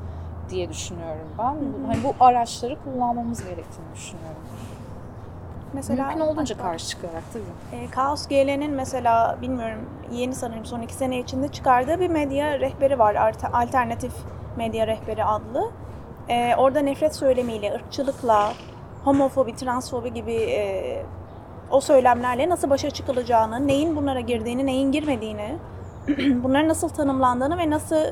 diye 0.50 0.68
düşünüyorum 0.68 1.28
ben. 1.38 1.56
Hani 1.86 2.04
bu 2.04 2.24
araçları 2.24 2.76
kullanmamız 2.84 3.44
gerektiğini 3.44 3.94
düşünüyorum. 3.94 4.42
Mesela 5.72 6.06
Mümkün 6.06 6.20
olduğunca 6.20 6.58
karşı 6.58 6.88
çıkarak 6.88 7.22
tabii. 7.32 7.76
E, 7.82 7.90
Kaos 7.90 8.28
GL'nin 8.28 8.70
mesela 8.72 9.38
bilmiyorum 9.42 9.90
yeni 10.12 10.34
sanırım 10.34 10.64
son 10.64 10.80
iki 10.80 10.94
sene 10.94 11.18
içinde 11.18 11.48
çıkardığı 11.48 12.00
bir 12.00 12.10
medya 12.10 12.60
rehberi 12.60 12.98
var. 12.98 13.34
Alternatif 13.52 14.12
Medya 14.56 14.86
Rehberi 14.86 15.24
adlı. 15.24 15.70
E, 16.28 16.54
orada 16.56 16.80
nefret 16.80 17.14
söylemiyle, 17.14 17.74
ırkçılıkla, 17.74 18.52
homofobi, 19.04 19.56
transfobi 19.56 20.14
gibi 20.14 20.34
e, 20.34 21.02
o 21.70 21.80
söylemlerle 21.80 22.48
nasıl 22.48 22.70
başa 22.70 22.90
çıkılacağını, 22.90 23.66
neyin 23.66 23.96
bunlara 23.96 24.20
girdiğini, 24.20 24.66
neyin 24.66 24.92
girmediğini, 24.92 25.56
bunların 26.42 26.68
nasıl 26.68 26.88
tanımlandığını 26.88 27.58
ve 27.58 27.70
nasıl 27.70 28.04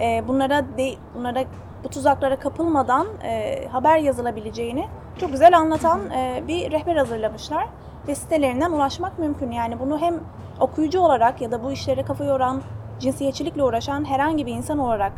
e, 0.00 0.28
bunlara 0.28 0.64
de, 0.78 0.94
bunlara 1.14 1.44
bu 1.88 1.92
tuzaklara 1.92 2.38
kapılmadan 2.38 3.06
e, 3.22 3.64
haber 3.68 3.98
yazılabileceğini 3.98 4.88
çok 5.20 5.32
güzel 5.32 5.58
anlatan 5.58 6.10
e, 6.10 6.42
bir 6.48 6.72
rehber 6.72 6.96
hazırlamışlar. 6.96 7.66
Ve 8.08 8.14
sitelerinden 8.14 8.72
ulaşmak 8.72 9.18
mümkün. 9.18 9.50
Yani 9.50 9.80
bunu 9.80 9.98
hem 9.98 10.14
okuyucu 10.60 11.00
olarak 11.00 11.40
ya 11.40 11.52
da 11.52 11.64
bu 11.64 11.72
işlere 11.72 12.02
kafa 12.02 12.24
yoran, 12.24 12.62
cinsiyetçilikle 12.98 13.62
uğraşan 13.62 14.04
herhangi 14.04 14.46
bir 14.46 14.52
insan 14.52 14.78
olarak 14.78 15.12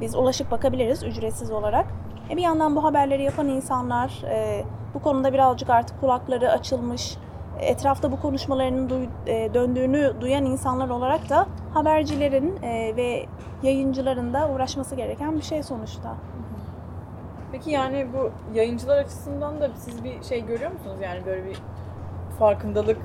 biz 0.00 0.14
ulaşıp 0.14 0.50
bakabiliriz 0.50 1.02
ücretsiz 1.02 1.50
olarak. 1.50 1.86
E 2.30 2.36
bir 2.36 2.42
yandan 2.42 2.76
bu 2.76 2.84
haberleri 2.84 3.22
yapan 3.22 3.48
insanlar, 3.48 4.22
e, 4.30 4.64
bu 4.94 5.02
konuda 5.02 5.32
birazcık 5.32 5.70
artık 5.70 6.00
kulakları 6.00 6.50
açılmış, 6.50 7.16
etrafta 7.60 8.12
bu 8.12 8.20
konuşmalarının 8.20 8.88
duy, 8.88 9.06
e, 9.26 9.54
döndüğünü 9.54 10.12
duyan 10.20 10.44
insanlar 10.44 10.88
olarak 10.88 11.30
da 11.30 11.46
habercilerin 11.74 12.62
e, 12.62 12.96
ve 12.96 13.26
yayıncıların 13.64 14.34
da 14.34 14.48
uğraşması 14.48 14.94
gereken 14.94 15.36
bir 15.36 15.42
şey 15.42 15.62
sonuçta. 15.62 16.16
Peki 17.52 17.70
yani 17.70 18.06
bu 18.12 18.30
yayıncılar 18.56 18.98
açısından 18.98 19.60
da 19.60 19.70
siz 19.78 20.04
bir 20.04 20.22
şey 20.22 20.46
görüyor 20.46 20.70
musunuz? 20.70 20.96
Yani 21.02 21.26
böyle 21.26 21.44
bir 21.44 21.56
farkındalık 22.38 22.98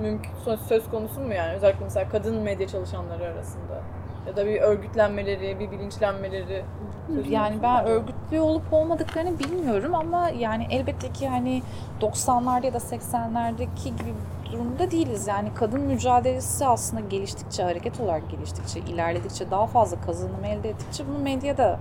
mümkün 0.00 0.30
söz- 0.68 0.90
konusu 0.90 1.20
mu 1.20 1.34
yani? 1.34 1.52
Özellikle 1.52 1.84
mesela 1.84 2.08
kadın 2.08 2.36
medya 2.42 2.68
çalışanları 2.68 3.24
arasında. 3.24 3.82
Ya 4.26 4.36
da 4.36 4.46
bir 4.46 4.60
örgütlenmeleri, 4.60 5.60
bir 5.60 5.70
bilinçlenmeleri. 5.70 6.64
Yani 7.28 7.56
mu? 7.56 7.62
ben 7.62 7.86
örgütlü 7.86 8.40
olup 8.40 8.72
olmadıklarını 8.72 9.38
bilmiyorum 9.38 9.94
ama 9.94 10.28
yani 10.28 10.66
elbette 10.70 11.12
ki 11.12 11.28
hani 11.28 11.62
90'larda 12.00 12.66
ya 12.66 12.72
da 12.74 12.78
80'lerdeki 12.78 13.84
gibi 13.84 14.14
durumda 14.56 14.90
değiliz. 14.90 15.26
Yani 15.26 15.48
kadın 15.54 15.80
mücadelesi 15.80 16.66
aslında 16.66 17.00
geliştikçe, 17.00 17.62
hareket 17.62 18.00
olarak 18.00 18.30
geliştikçe, 18.30 18.80
ilerledikçe, 18.80 19.50
daha 19.50 19.66
fazla 19.66 20.00
kazanım 20.00 20.44
elde 20.44 20.70
ettikçe 20.70 21.08
bunu 21.08 21.18
medyada 21.18 21.78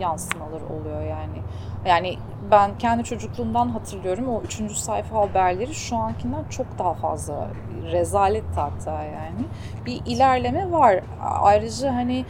yansımaları 0.00 0.64
oluyor 0.64 1.02
yani. 1.02 1.42
Yani 1.86 2.18
ben 2.50 2.78
kendi 2.78 3.04
çocukluğumdan 3.04 3.68
hatırlıyorum 3.68 4.28
o 4.28 4.42
üçüncü 4.42 4.74
sayfa 4.74 5.16
haberleri 5.16 5.74
şu 5.74 5.96
ankinden 5.96 6.44
çok 6.50 6.66
daha 6.78 6.94
fazla 6.94 7.48
rezalet 7.92 8.56
hatta 8.56 9.02
yani. 9.02 9.46
Bir 9.86 10.02
ilerleme 10.06 10.70
var. 10.70 11.00
Ayrıca 11.40 11.94
hani 11.94 12.24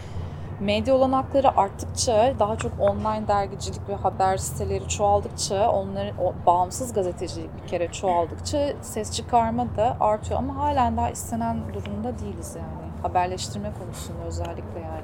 medya 0.62 0.94
olanakları 0.94 1.56
arttıkça, 1.56 2.34
daha 2.38 2.56
çok 2.56 2.72
online 2.80 3.28
dergicilik 3.28 3.88
ve 3.88 3.94
haber 3.94 4.36
siteleri 4.36 4.88
çoğaldıkça, 4.88 5.70
onların 5.70 6.18
o 6.24 6.34
bağımsız 6.46 6.92
gazetecilik 6.92 7.62
bir 7.62 7.68
kere 7.68 7.88
çoğaldıkça 7.88 8.58
ses 8.80 9.12
çıkarma 9.16 9.66
da 9.76 9.96
artıyor 10.00 10.38
ama 10.38 10.56
halen 10.56 10.96
daha 10.96 11.10
istenen 11.10 11.56
durumda 11.74 12.18
değiliz 12.18 12.56
yani. 12.56 12.92
Haberleştirme 13.02 13.70
konusunda 13.78 14.24
özellikle 14.26 14.80
yani. 14.80 15.02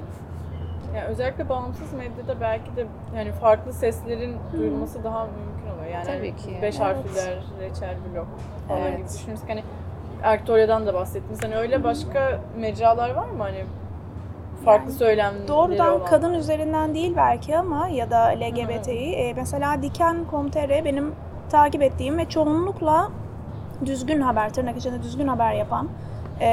Yani 0.95 1.05
özellikle 1.05 1.49
bağımsız 1.49 1.93
medyada 1.93 2.41
belki 2.41 2.75
de 2.75 2.87
yani 3.15 3.31
farklı 3.31 3.73
seslerin 3.73 4.37
duyulması 4.53 5.03
daha 5.03 5.25
mümkün 5.25 5.71
oluyor. 5.75 5.93
Yani 5.93 6.05
Tabii 6.05 6.35
ki. 6.35 6.61
Beş 6.61 6.75
Evet. 6.75 6.79
harfliler, 6.79 7.37
reçel 7.59 7.95
blok 8.13 8.27
falan 8.67 8.81
Evet. 8.81 8.97
gibi 8.97 9.07
düşünürsek 9.07 9.49
hani 9.49 9.63
Ertuğrul'dan 10.23 10.87
da 10.87 10.93
bahsettiniz. 10.93 11.43
Hani 11.43 11.55
öyle 11.55 11.83
başka 11.83 12.39
mecralar 12.57 13.09
var 13.09 13.27
mı 13.29 13.43
hani 13.43 13.65
farklı 14.65 14.91
söylemleri 14.91 15.47
Doğrudan 15.47 15.95
olan? 15.95 16.05
kadın 16.05 16.33
üzerinden 16.33 16.95
değil 16.95 17.13
belki 17.17 17.57
ama 17.57 17.87
ya 17.87 18.11
da 18.11 18.23
LGBT'yi. 18.25 19.13
E, 19.13 19.33
mesela 19.33 19.81
Diken.com.tr 19.81 20.85
benim 20.85 21.15
takip 21.49 21.81
ettiğim 21.81 22.17
ve 22.17 22.29
çoğunlukla 22.29 23.09
düzgün 23.85 24.21
haber, 24.21 24.49
tırnak 24.53 24.77
içinde 24.77 25.03
düzgün 25.03 25.27
haber 25.27 25.53
yapan. 25.53 25.89
e, 26.41 26.47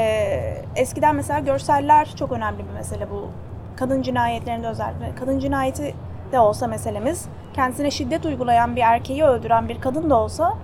eskiden 0.76 1.14
mesela 1.16 1.38
görseller 1.38 2.14
çok 2.18 2.32
önemli 2.32 2.58
bir 2.58 2.72
mesele 2.74 3.10
bu. 3.10 3.28
Kadın 3.76 4.02
cinayetlerinde 4.02 4.68
özellikle. 4.68 5.14
Kadın 5.20 5.38
cinayeti 5.38 5.94
de 6.32 6.40
olsa 6.40 6.66
meselemiz. 6.66 7.28
Kendisine 7.54 7.90
şiddet 7.90 8.26
uygulayan 8.26 8.76
bir 8.76 8.80
erkeği 8.80 9.24
öldüren 9.24 9.68
bir 9.68 9.80
kadın 9.80 10.10
da 10.10 10.16
olsa 10.16 10.54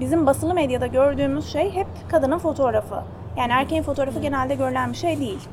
bizim 0.00 0.26
basılı 0.26 0.54
medyada 0.54 0.86
gördüğümüz 0.86 1.52
şey 1.52 1.74
hep 1.74 1.86
kadının 2.10 2.38
fotoğrafı. 2.38 3.02
Yani 3.36 3.52
erkeğin 3.52 3.82
fotoğrafı 3.82 4.20
genelde 4.20 4.54
görülen 4.54 4.92
bir 4.92 4.96
şey 4.96 5.20
değil. 5.20 5.48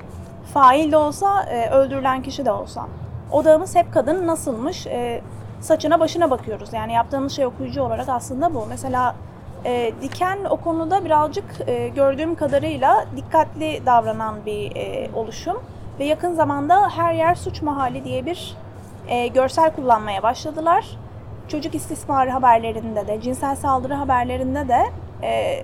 Fail 0.54 0.92
de 0.92 0.98
olsa, 0.98 1.44
e, 1.44 1.70
öldürülen 1.70 2.22
kişi 2.22 2.46
de 2.46 2.52
olsa. 2.52 2.88
Odağımız 3.32 3.76
hep 3.76 3.94
kadın 3.94 4.28
nasılmış, 4.28 4.88
e, 4.88 5.22
saçına 5.62 6.00
başına 6.00 6.32
bakıyoruz. 6.32 6.74
Yani 6.74 6.94
yaptığımız 6.94 7.32
şey 7.32 7.46
okuyucu 7.46 7.82
olarak 7.82 8.10
aslında 8.10 8.54
bu. 8.54 8.66
Mesela 8.70 9.16
e, 9.66 9.94
Diken 10.02 10.40
o 10.50 10.58
konuda 10.58 11.06
birazcık 11.06 11.46
e, 11.68 11.88
gördüğüm 11.88 12.36
kadarıyla 12.36 13.06
dikkatli 13.16 13.82
davranan 13.86 14.36
bir 14.46 14.76
e, 14.76 15.10
oluşum. 15.16 15.58
Ve 16.00 16.06
yakın 16.06 16.34
zamanda 16.34 16.90
Her 16.90 17.14
Yer 17.14 17.36
Suç 17.36 17.62
Mahalli 17.62 18.04
diye 18.04 18.26
bir 18.26 18.56
e, 19.08 19.28
görsel 19.28 19.72
kullanmaya 19.76 20.24
başladılar. 20.24 20.86
Çocuk 21.48 21.76
istismarı 21.76 22.30
haberlerinde 22.30 23.08
de, 23.08 23.22
cinsel 23.22 23.56
saldırı 23.56 23.94
haberlerinde 23.94 24.68
de 24.68 24.84
e, 25.24 25.64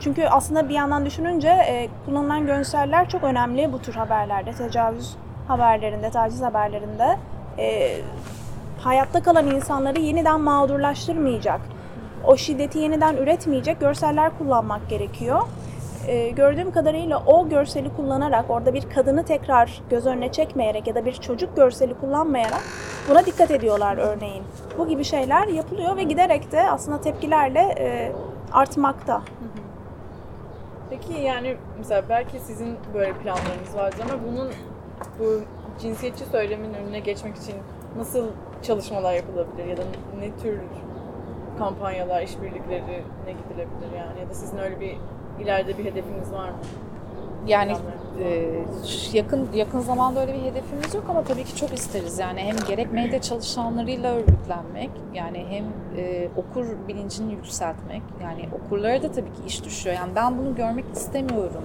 çünkü 0.00 0.26
aslında 0.26 0.68
bir 0.68 0.74
yandan 0.74 1.06
düşününce 1.06 1.48
e, 1.48 1.88
kullanılan 2.06 2.46
görseller 2.46 3.08
çok 3.08 3.24
önemli 3.24 3.72
bu 3.72 3.78
tür 3.82 3.94
haberlerde, 3.94 4.52
tecavüz 4.52 5.16
haberlerinde, 5.48 6.10
taciz 6.10 6.42
haberlerinde. 6.42 7.18
E, 7.58 7.96
hayatta 8.80 9.22
kalan 9.22 9.46
insanları 9.46 10.00
yeniden 10.00 10.40
mağdurlaştırmayacak, 10.40 11.60
o 12.24 12.36
şiddeti 12.36 12.78
yeniden 12.78 13.16
üretmeyecek 13.16 13.80
görseller 13.80 14.38
kullanmak 14.38 14.88
gerekiyor. 14.88 15.42
E, 16.06 16.28
gördüğüm 16.28 16.70
kadarıyla 16.70 17.22
o 17.26 17.48
görseli 17.48 17.96
kullanarak, 17.96 18.50
orada 18.50 18.74
bir 18.74 18.90
kadını 18.90 19.24
tekrar 19.24 19.82
göz 19.90 20.06
önüne 20.06 20.32
çekmeyerek 20.32 20.86
ya 20.86 20.94
da 20.94 21.04
bir 21.04 21.12
çocuk 21.12 21.56
görseli 21.56 21.94
kullanmayarak 21.94 22.62
buna 23.10 23.26
dikkat 23.26 23.50
ediyorlar 23.50 23.96
örneğin. 23.96 24.42
Bu 24.78 24.88
gibi 24.88 25.04
şeyler 25.04 25.48
yapılıyor 25.48 25.96
ve 25.96 26.02
giderek 26.02 26.52
de 26.52 26.70
aslında 26.70 27.00
tepkilerle 27.00 27.60
e, 27.78 28.12
artmakta. 28.52 29.22
Peki 30.90 31.12
yani 31.12 31.56
mesela 31.78 32.02
belki 32.08 32.38
sizin 32.38 32.76
böyle 32.94 33.12
planlarınız 33.12 33.76
vardı 33.76 33.96
ama 34.02 34.22
bunun 34.28 34.50
bu 35.18 35.40
cinsiyetçi 35.80 36.24
söylemin 36.24 36.74
önüne 36.74 37.00
geçmek 37.00 37.36
için 37.36 37.54
nasıl 37.98 38.26
çalışmalar 38.62 39.14
yapılabilir 39.14 39.66
ya 39.66 39.76
da 39.76 39.82
ne 40.18 40.36
tür 40.42 40.60
kampanyalar, 41.58 42.22
işbirlikleri 42.22 43.02
ne 43.24 43.32
gidilebilir 43.32 43.96
yani 43.96 44.20
ya 44.20 44.30
da 44.30 44.34
sizin 44.34 44.58
öyle 44.58 44.80
bir 44.80 44.96
ileride 45.40 45.78
bir 45.78 45.84
hedefiniz 45.84 46.32
var 46.32 46.48
mı? 46.48 46.56
Yani 47.46 47.72
Planlarınız. 47.72 48.07
E, 48.24 48.50
yakın 49.12 49.48
yakın 49.54 49.80
zamanda 49.80 50.20
öyle 50.20 50.34
bir 50.34 50.42
hedefimiz 50.42 50.94
yok 50.94 51.04
ama 51.08 51.24
tabii 51.24 51.44
ki 51.44 51.56
çok 51.56 51.74
isteriz. 51.74 52.18
Yani 52.18 52.40
hem 52.40 52.56
gerek 52.68 52.92
medya 52.92 53.20
çalışanlarıyla 53.20 54.14
örgütlenmek, 54.14 54.90
yani 55.14 55.46
hem 55.48 55.64
e, 56.02 56.28
okur 56.36 56.66
bilincini 56.88 57.32
yükseltmek. 57.32 58.02
Yani 58.22 58.48
okurlara 58.52 59.02
da 59.02 59.12
tabii 59.12 59.32
ki 59.32 59.42
iş 59.46 59.64
düşüyor. 59.64 59.96
Yani 59.96 60.12
ben 60.16 60.38
bunu 60.38 60.54
görmek 60.54 60.84
istemiyorum 60.92 61.64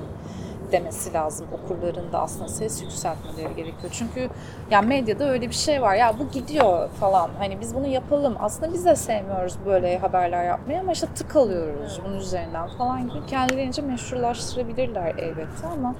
demesi 0.73 1.13
lazım 1.13 1.47
okurların 1.51 2.11
da 2.11 2.21
aslında 2.21 2.47
ses 2.47 2.81
yükseltmeleri 2.81 3.55
gerekiyor. 3.55 3.91
Çünkü 3.91 4.29
yani 4.71 4.87
medyada 4.87 5.29
öyle 5.29 5.49
bir 5.49 5.55
şey 5.55 5.81
var. 5.81 5.95
Ya 5.95 6.19
bu 6.19 6.31
gidiyor 6.31 6.89
falan. 6.89 7.29
Hani 7.37 7.61
biz 7.61 7.75
bunu 7.75 7.87
yapalım. 7.87 8.35
Aslında 8.39 8.73
biz 8.73 8.85
de 8.85 8.95
sevmiyoruz 8.95 9.57
böyle 9.65 9.97
haberler 9.97 10.45
yapmayı 10.45 10.79
ama 10.79 10.91
işte 10.91 11.07
tık 11.15 11.35
alıyoruz 11.35 12.01
bunun 12.05 12.17
üzerinden 12.17 12.67
falan 12.67 13.09
gibi 13.09 13.25
kendilerince 13.25 13.81
meşrulaştırabilirler 13.81 15.15
elbette 15.17 15.67
ama 15.73 15.95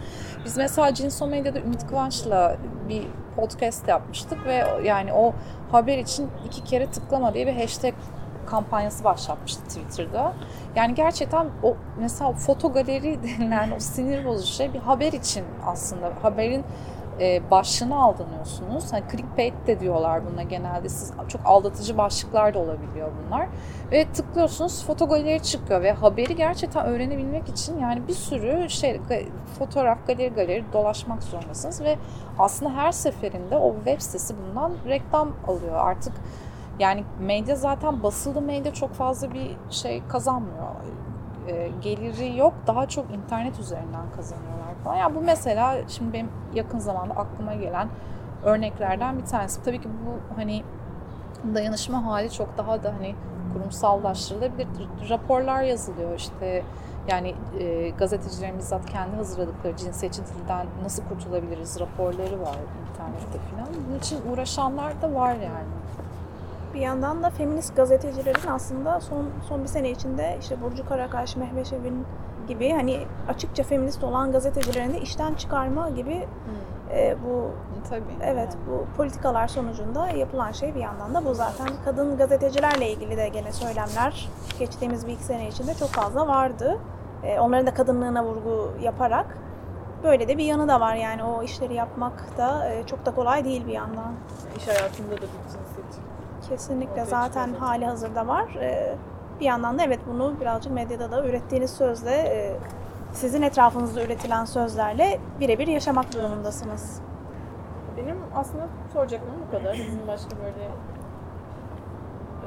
biz 0.46 0.58
mesela 0.58 0.94
Cinso 0.94 1.28
Medya'da 1.28 1.60
Ümit 1.60 1.88
Kıvanç'la 1.88 2.58
bir 2.90 3.04
podcast 3.36 3.88
yapmıştık 3.88 4.46
ve 4.46 4.64
yani 4.84 5.14
o 5.14 5.34
haber 5.72 5.98
için 5.98 6.30
iki 6.46 6.64
kere 6.64 6.92
tıklama 6.92 7.34
diye 7.34 7.48
bir 7.48 7.54
hashtag 7.54 7.94
kampanyası 8.54 9.04
başlatmıştı 9.04 9.64
Twitter'da. 9.64 10.34
Yani 10.76 10.96
gerçekten 10.96 11.48
o 11.64 11.76
mesela 12.00 12.32
foto 12.32 12.74
galeri 12.74 13.20
denilen 13.24 13.72
o 13.72 13.80
sinir 13.80 14.26
bozucu 14.26 14.54
şey 14.54 14.74
bir 14.74 14.80
haber 14.80 15.14
için 15.14 15.46
aslında 15.66 16.12
haberin 16.22 16.64
e, 17.20 17.52
başlığına 17.52 17.96
aldanıyorsunuz. 17.96 18.94
Hani 18.94 19.04
clickbait 19.12 19.68
de 19.68 19.80
diyorlar 19.80 20.22
buna 20.32 20.44
genelde. 20.44 20.90
Siz 20.90 21.14
çok 21.28 21.42
aldatıcı 21.46 21.98
başlıklar 21.98 22.54
da 22.54 22.60
olabiliyor 22.60 23.12
bunlar. 23.26 23.48
Ve 23.92 24.06
tıklıyorsunuz 24.06 24.86
foto 24.86 25.08
galeri 25.08 25.44
çıkıyor 25.44 25.82
ve 25.82 25.92
haberi 25.92 26.36
gerçekten 26.36 26.86
öğrenebilmek 26.86 27.50
için 27.50 27.80
yani 27.80 28.08
bir 28.08 28.14
sürü 28.14 28.70
şey 28.70 29.02
fotoğraf 29.60 30.08
galeri 30.08 30.34
galeri 30.34 30.64
dolaşmak 30.74 31.24
zorundasınız 31.24 31.82
ve 31.82 31.98
aslında 32.40 32.74
her 32.74 32.92
seferinde 32.92 33.58
o 33.58 33.76
web 33.76 34.00
sitesi 34.00 34.36
bundan 34.38 34.72
reklam 34.88 35.32
alıyor. 35.48 35.76
Artık 35.76 36.14
yani 36.80 37.04
medya 37.20 37.56
zaten 37.56 38.04
basılı 38.04 38.42
medya 38.42 38.74
çok 38.74 38.94
fazla 38.94 39.34
bir 39.34 39.58
şey 39.70 40.04
kazanmıyor. 40.08 40.68
E, 41.48 41.70
geliri 41.82 42.38
yok. 42.38 42.54
Daha 42.68 42.88
çok 42.88 43.06
internet 43.12 43.60
üzerinden 43.60 44.12
kazanıyorlar 44.16 44.76
falan. 44.84 44.96
Ya 44.96 45.16
bu 45.16 45.22
mesela 45.22 45.88
şimdi 45.88 46.14
benim 46.14 46.30
yakın 46.54 46.80
zamanda 46.80 47.14
aklıma 47.14 47.54
gelen 47.54 47.90
örneklerden 48.44 49.18
bir 49.18 49.26
tanesi. 49.26 49.64
Tabii 49.64 49.82
ki 49.82 49.90
bu 50.06 50.36
hani 50.36 50.64
dayanışma 51.56 52.06
hali 52.06 52.32
çok 52.32 52.58
daha 52.58 52.84
da 52.84 52.94
hani 53.00 53.16
kurumsallaştırılabilir. 53.54 54.68
Raporlar 55.10 55.64
yazılıyor 55.64 56.18
işte 56.18 56.64
yani 57.08 57.36
e, 57.60 57.90
gazetecilerin 57.90 58.58
bizzat 58.58 58.86
kendi 58.86 59.16
hazırladıkları 59.16 59.78
cinsiyetçi 59.78 60.22
dilden 60.26 60.68
nasıl 60.84 61.04
kurtulabiliriz 61.04 61.80
raporları 61.80 62.42
var 62.42 62.58
internette 62.90 63.40
falan. 63.52 63.68
Bunun 63.88 64.00
için 64.00 64.20
uğraşanlar 64.32 65.02
da 65.02 65.14
var 65.14 65.36
yani. 65.36 65.68
Bir 66.74 66.80
yandan 66.80 67.24
da 67.24 67.30
feminist 67.30 67.76
gazetecilerin 67.76 68.48
aslında 68.50 69.00
son 69.00 69.26
son 69.50 69.64
bir 69.64 69.68
sene 69.68 69.92
içinde 69.92 70.38
işte 70.42 70.62
Burcu 70.62 70.86
Karakaş, 70.86 71.36
Mehveş 71.36 71.74
Evin 71.74 72.06
gibi 72.48 72.72
hani 72.72 73.00
açıkça 73.28 73.64
feminist 73.64 74.04
olan 74.04 74.32
gazetecilerin 74.32 74.94
de 74.94 75.02
işten 75.02 75.34
çıkarma 75.34 75.90
gibi 75.90 76.28
e, 76.94 77.16
bu 77.26 77.52
Tabii. 77.90 78.02
evet 78.24 78.58
bu 78.68 78.86
politikalar 78.98 79.48
sonucunda 79.48 80.10
yapılan 80.10 80.52
şey 80.52 80.76
bir 80.76 80.80
yandan 80.80 81.14
da 81.14 81.26
bu 81.26 81.34
zaten 81.34 81.68
kadın 81.86 82.18
gazetecilerle 82.18 82.92
ilgili 82.92 83.18
de 83.18 83.30
gene 83.30 83.52
söylemler 83.52 84.30
geçtiğimiz 84.60 85.08
bir 85.08 85.12
iki 85.12 85.24
sene 85.24 85.48
içinde 85.48 85.74
çok 85.74 85.90
fazla 85.90 86.28
vardı. 86.28 86.80
E, 87.24 87.40
onların 87.40 87.68
da 87.68 87.74
kadınlığına 87.74 88.26
vurgu 88.26 88.74
yaparak 88.82 89.38
böyle 90.04 90.28
de 90.28 90.38
bir 90.38 90.46
yanı 90.46 90.68
da 90.68 90.80
var 90.80 90.96
yani 90.96 91.24
o 91.24 91.44
işleri 91.44 91.74
yapmak 91.74 92.38
da 92.38 92.70
e, 92.70 92.86
çok 92.86 93.06
da 93.06 93.16
kolay 93.16 93.46
değil 93.46 93.68
bir 93.68 93.74
yandan. 93.74 94.14
İş 94.58 94.68
hayatında 94.68 95.12
da 95.12 95.22
bir 95.22 95.44
cinsiyetçi. 95.44 95.83
Kesinlikle 96.50 97.06
zaten 97.06 97.54
hali 97.54 97.86
hazırda 97.86 98.28
var. 98.28 98.56
Ee, 98.62 98.96
bir 99.40 99.46
yandan 99.46 99.80
da 99.80 99.84
evet 99.84 100.00
bunu 100.08 100.34
birazcık 100.42 100.74
medyada 100.74 101.12
da 101.12 101.26
ürettiğiniz 101.26 101.72
sözle 101.72 102.12
e, 102.12 102.56
sizin 103.14 103.42
etrafınızda 103.42 104.04
üretilen 104.04 104.46
sözlerle 104.46 105.20
birebir 105.40 105.68
yaşamak 105.68 106.14
durumundasınız. 106.14 107.02
Benim 107.98 108.18
aslında 108.36 108.68
soracaklarım 108.94 109.42
bu 109.48 109.52
kadar. 109.58 109.76
Sizin 109.76 110.08
başka 110.08 110.30
böyle 110.38 110.70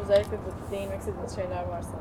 özellikle 0.02 0.32
de 0.37 0.40
değinmek 0.70 1.00
istediğiniz 1.00 1.35
şeyler 1.35 1.68
varsa. 1.68 1.96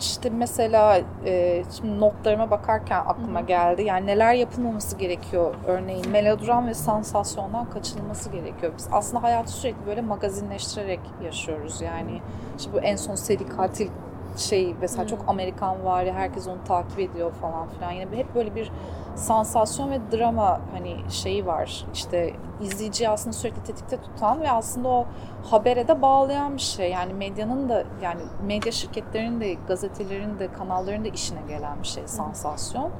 İşte 0.00 0.30
mesela 0.30 1.00
e, 1.24 1.62
şimdi 1.76 2.00
notlarıma 2.00 2.50
bakarken 2.50 3.00
aklıma 3.06 3.40
geldi. 3.40 3.82
Yani 3.82 4.06
neler 4.06 4.34
yapılmaması 4.34 4.96
gerekiyor 4.98 5.54
örneğin 5.66 6.10
melodram 6.10 6.66
ve 6.66 6.74
sansasyondan 6.74 7.70
kaçınılması 7.70 8.30
gerekiyor. 8.30 8.72
Biz 8.78 8.88
aslında 8.92 9.22
hayatı 9.22 9.52
sürekli 9.52 9.86
böyle 9.86 10.00
magazinleştirerek 10.00 11.00
yaşıyoruz. 11.24 11.80
Yani 11.80 12.20
işte 12.58 12.72
bu 12.72 12.80
en 12.80 12.96
son 12.96 13.14
seri 13.14 13.48
katil 13.48 13.88
şey 14.36 14.74
mesela 14.80 15.04
Hı. 15.04 15.08
çok 15.08 15.24
Amerikan 15.28 15.84
var 15.84 16.02
ya 16.04 16.14
herkes 16.14 16.46
onu 16.48 16.64
takip 16.68 16.98
ediyor 16.98 17.32
falan 17.32 17.68
filan. 17.68 17.90
Yine 17.92 18.12
bir- 18.12 18.16
hep 18.16 18.34
böyle 18.34 18.54
bir 18.54 18.72
sansasyon 19.14 19.90
ve 19.90 20.00
drama 20.12 20.60
hani 20.72 20.96
şeyi 21.10 21.46
var. 21.46 21.84
İşte 21.94 22.34
izleyiciyi 22.60 23.08
aslında 23.08 23.32
sürekli 23.32 23.62
tetikte 23.62 23.96
tutan 24.02 24.40
ve 24.40 24.50
aslında 24.50 24.88
o 24.88 25.06
habere 25.50 25.88
de 25.88 26.02
bağlayan 26.02 26.56
bir 26.56 26.62
şey. 26.62 26.90
Yani 26.90 27.14
medyanın 27.14 27.68
da 27.68 27.84
yani 28.02 28.20
medya 28.46 28.72
şirketlerinin 28.72 29.40
de 29.40 29.54
gazetelerin 29.54 30.38
de 30.38 30.52
kanalların 30.52 31.04
da 31.04 31.08
işine 31.08 31.40
gelen 31.48 31.82
bir 31.82 31.88
şey 31.88 32.02
sansasyon. 32.06 32.90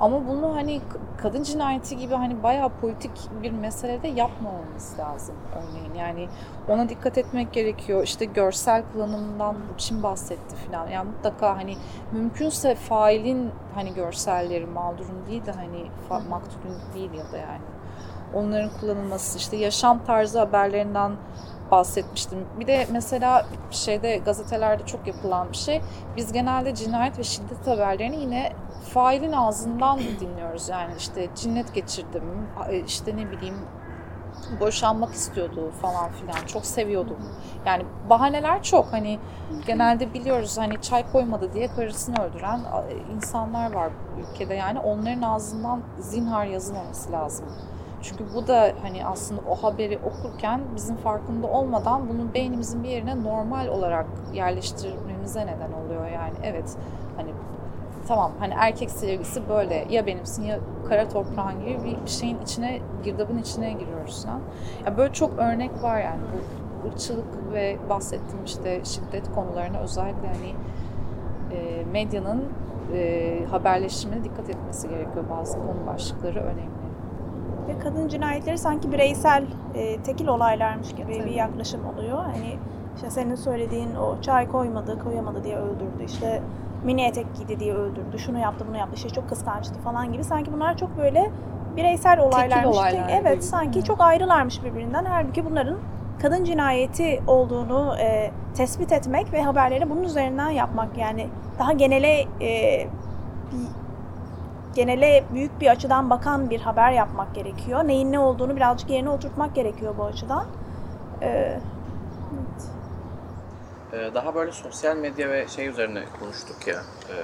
Ama 0.00 0.28
bunu 0.28 0.56
hani 0.56 0.80
kadın 1.16 1.42
cinayeti 1.42 1.98
gibi 1.98 2.14
hani 2.14 2.42
bayağı 2.42 2.68
politik 2.68 3.10
bir 3.42 3.50
meselede 3.50 4.08
yapmamamız 4.08 4.98
lazım 4.98 5.34
örneğin. 5.56 5.94
Yani 5.94 6.28
ona 6.68 6.88
dikkat 6.88 7.18
etmek 7.18 7.52
gerekiyor. 7.52 8.04
İşte 8.04 8.24
görsel 8.24 8.82
kullanımından 8.92 9.56
Burçin 9.72 10.02
bahsetti 10.02 10.56
falan. 10.56 10.88
Yani 10.88 11.08
mutlaka 11.08 11.56
hani 11.56 11.76
mümkünse 12.12 12.74
failin 12.74 13.50
hani 13.74 13.94
görselleri 13.94 14.66
mağdurun 14.66 15.26
değil 15.26 15.46
de 15.46 15.52
hani 15.52 15.90
maktulün 16.28 16.76
değil 16.94 17.12
ya 17.12 17.32
da 17.32 17.36
yani 17.38 17.60
onların 18.34 18.70
kullanılması 18.80 19.38
işte 19.38 19.56
yaşam 19.56 20.04
tarzı 20.04 20.38
haberlerinden 20.38 21.12
bahsetmiştim. 21.70 22.38
Bir 22.60 22.66
de 22.66 22.86
mesela 22.92 23.46
şeyde 23.70 24.16
gazetelerde 24.16 24.86
çok 24.86 25.06
yapılan 25.06 25.52
bir 25.52 25.56
şey. 25.56 25.80
Biz 26.16 26.32
genelde 26.32 26.74
cinayet 26.74 27.18
ve 27.18 27.22
şiddet 27.22 27.66
haberlerini 27.66 28.20
yine 28.20 28.52
failin 28.94 29.32
ağzından 29.32 29.98
dinliyoruz. 30.20 30.68
Yani 30.68 30.92
işte 30.98 31.28
cinnet 31.36 31.74
geçirdim, 31.74 32.22
işte 32.86 33.16
ne 33.16 33.30
bileyim 33.30 33.54
boşanmak 34.60 35.14
istiyordu 35.14 35.70
falan 35.82 36.10
filan. 36.10 36.46
Çok 36.46 36.66
seviyordum. 36.66 37.16
Yani 37.66 37.82
bahaneler 38.10 38.62
çok. 38.62 38.92
Hani 38.92 39.18
genelde 39.66 40.14
biliyoruz 40.14 40.58
hani 40.58 40.80
çay 40.80 41.12
koymadı 41.12 41.52
diye 41.54 41.68
karısını 41.68 42.16
öldüren 42.24 42.60
insanlar 43.16 43.72
var 43.72 43.90
ülkede. 44.20 44.54
Yani 44.54 44.78
onların 44.78 45.22
ağzından 45.22 45.80
zinhar 45.98 46.46
yazılmaması 46.46 47.12
lazım. 47.12 47.46
Çünkü 48.02 48.24
bu 48.34 48.46
da 48.46 48.72
hani 48.82 49.06
aslında 49.06 49.40
o 49.48 49.54
haberi 49.54 49.98
okurken 49.98 50.60
bizim 50.76 50.96
farkında 50.96 51.46
olmadan 51.46 52.08
bunu 52.08 52.34
beynimizin 52.34 52.82
bir 52.82 52.88
yerine 52.88 53.22
normal 53.22 53.68
olarak 53.68 54.06
yerleştirmemize 54.32 55.40
neden 55.40 55.72
oluyor 55.72 56.06
yani. 56.06 56.34
Evet 56.42 56.76
hani 57.16 57.30
tamam 58.08 58.32
hani 58.38 58.54
erkek 58.56 58.90
sevgisi 58.90 59.48
böyle 59.48 59.86
ya 59.90 60.06
benimsin 60.06 60.44
ya 60.44 60.58
kara 60.88 61.08
toprağın 61.08 61.60
gibi 61.60 61.78
bir 62.04 62.10
şeyin 62.10 62.38
içine 62.42 62.80
girdabın 63.04 63.38
içine 63.38 63.72
giriyoruz 63.72 64.24
yani. 64.28 64.40
Ya 64.86 64.96
böyle 64.96 65.12
çok 65.12 65.38
örnek 65.38 65.82
var 65.82 66.00
yani 66.00 66.20
bu 66.32 66.88
ırkçılık 66.88 67.52
ve 67.52 67.76
bahsettiğim 67.88 68.44
işte 68.44 68.80
şiddet 68.84 69.34
konularına 69.34 69.78
özellikle 69.78 70.28
hani 70.28 70.54
e, 71.52 71.84
medyanın 71.92 72.44
e, 72.94 73.40
haberleştirmeye 73.50 74.24
dikkat 74.24 74.50
etmesi 74.50 74.88
gerekiyor. 74.88 75.24
Bazı 75.30 75.58
konu 75.58 75.86
başlıkları 75.86 76.40
önemli. 76.40 76.80
Ve 77.68 77.78
kadın 77.78 78.08
cinayetleri 78.08 78.58
sanki 78.58 78.92
bireysel, 78.92 79.44
e, 79.74 80.02
tekil 80.02 80.26
olaylarmış 80.26 80.94
gibi 80.94 81.12
Tabii. 81.18 81.24
bir 81.24 81.34
yaklaşım 81.34 81.80
oluyor. 81.86 82.18
Hani 82.18 82.58
işte 82.96 83.10
senin 83.10 83.34
söylediğin 83.34 83.94
o 83.94 84.20
çay 84.20 84.48
koymadı, 84.48 84.98
koyamadı 85.04 85.44
diye 85.44 85.56
öldürdü. 85.56 86.04
İşte 86.06 86.42
mini 86.84 87.02
etek 87.04 87.26
giydi 87.36 87.60
diye 87.60 87.74
öldürdü. 87.74 88.18
Şunu 88.18 88.38
yaptı, 88.38 88.64
bunu 88.68 88.76
yaptı. 88.76 88.94
İşte 88.96 89.08
çok 89.08 89.28
kıskançtı 89.28 89.78
falan 89.80 90.12
gibi. 90.12 90.24
Sanki 90.24 90.52
bunlar 90.52 90.76
çok 90.76 90.98
böyle 90.98 91.30
bireysel 91.76 92.20
olaylarmış. 92.20 92.76
olaylar 92.76 93.08
evet, 93.12 93.32
gibi. 93.34 93.42
sanki 93.42 93.80
Hı. 93.80 93.84
çok 93.84 94.00
ayrılarmış 94.00 94.64
birbirinden. 94.64 95.04
Halbuki 95.04 95.44
bunların 95.44 95.76
kadın 96.22 96.44
cinayeti 96.44 97.22
olduğunu 97.26 97.96
e, 98.00 98.30
tespit 98.54 98.92
etmek 98.92 99.32
ve 99.32 99.42
haberleri 99.42 99.90
bunun 99.90 100.02
üzerinden 100.02 100.50
yapmak 100.50 100.98
yani 100.98 101.28
daha 101.58 101.72
genele 101.72 102.26
e, 102.40 102.86
genele 104.74 105.24
büyük 105.32 105.60
bir 105.60 105.66
açıdan 105.66 106.10
bakan 106.10 106.50
bir 106.50 106.60
haber 106.60 106.92
yapmak 106.92 107.34
gerekiyor. 107.34 107.88
Neyin 107.88 108.12
ne 108.12 108.18
olduğunu 108.18 108.56
birazcık 108.56 108.90
yerine 108.90 109.10
oturtmak 109.10 109.54
gerekiyor 109.54 109.94
bu 109.98 110.04
açıdan. 110.04 110.44
Ee, 111.22 111.26
Ee, 111.28 111.58
Daha 113.92 114.34
böyle 114.34 114.52
sosyal 114.52 114.96
medya 114.96 115.28
ve 115.30 115.48
şey 115.48 115.68
üzerine 115.68 116.04
konuştuk 116.20 116.66
ya 116.66 116.74
e, 117.08 117.14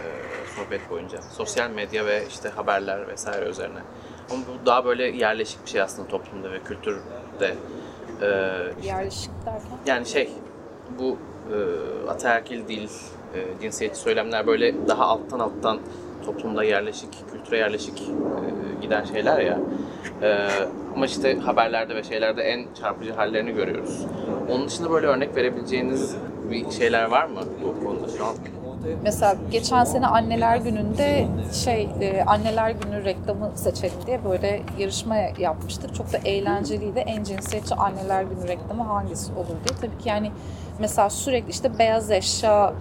sohbet 0.57 0.91
boyunca. 0.91 1.23
Sosyal 1.23 1.71
medya 1.71 2.07
ve 2.07 2.27
işte 2.29 2.49
haberler 2.49 3.09
vesaire 3.09 3.49
üzerine. 3.49 3.79
Ama 4.31 4.43
bu 4.43 4.67
daha 4.67 4.85
böyle 4.85 5.05
yerleşik 5.05 5.65
bir 5.65 5.71
şey 5.71 5.81
aslında 5.81 6.09
toplumda 6.09 6.53
ve 6.53 6.61
kültürde. 6.63 7.55
Ee, 8.23 8.27
Yerleşik 8.83 9.31
derken? 9.47 9.79
yani 9.87 10.07
şey 10.07 10.31
bu 10.99 11.19
e, 11.53 11.57
ataerkil 12.11 12.69
dil, 12.69 12.89
e, 13.35 13.61
cinsiyetçi 13.63 14.01
söylemler 14.01 14.47
böyle 14.47 14.89
daha 14.89 15.05
alttan 15.07 15.39
alttan 15.39 15.79
toplumda 16.27 16.65
yerleşik, 16.65 17.09
kültüre 17.33 17.59
yerleşik 17.59 18.01
e, 18.01 18.83
giden 18.83 19.05
şeyler 19.05 19.39
ya. 19.39 19.59
E, 20.23 20.49
ama 20.95 21.07
işte 21.07 21.39
haberlerde 21.39 21.95
ve 21.95 22.03
şeylerde 22.03 22.43
en 22.43 22.67
çarpıcı 22.81 23.13
hallerini 23.13 23.55
görüyoruz. 23.55 24.07
Onun 24.51 24.69
dışında 24.69 24.91
böyle 24.91 25.07
örnek 25.07 25.37
verebileceğiniz 25.37 26.17
bir 26.51 26.71
şeyler 26.71 27.05
var 27.05 27.25
mı 27.25 27.41
bu 27.65 27.85
konuda 27.85 28.09
şu 28.19 28.25
an? 28.25 28.35
Mesela 29.03 29.37
geçen 29.51 29.85
sene 29.85 30.07
Anneler 30.07 30.57
Günü'nde 30.57 31.27
şey 31.65 31.89
e, 32.01 32.23
Anneler 32.27 32.71
Günü 32.71 33.05
reklamı 33.05 33.53
seçelim 33.55 33.99
diye 34.07 34.25
böyle 34.25 34.63
yarışma 34.79 35.17
yapmıştık. 35.17 35.95
Çok 35.95 36.13
da 36.13 36.19
eğlenceliydi. 36.19 36.99
En 36.99 37.25
cinsiyetçi 37.25 37.75
Anneler 37.75 38.23
Günü 38.23 38.49
reklamı 38.49 38.83
hangisi 38.83 39.33
olur 39.33 39.47
diye. 39.49 39.79
Tabii 39.81 40.03
ki 40.03 40.09
yani 40.09 40.31
mesela 40.79 41.11
sürekli 41.11 41.51
işte 41.51 41.79
beyaz 41.79 42.11
eşya 42.11 42.73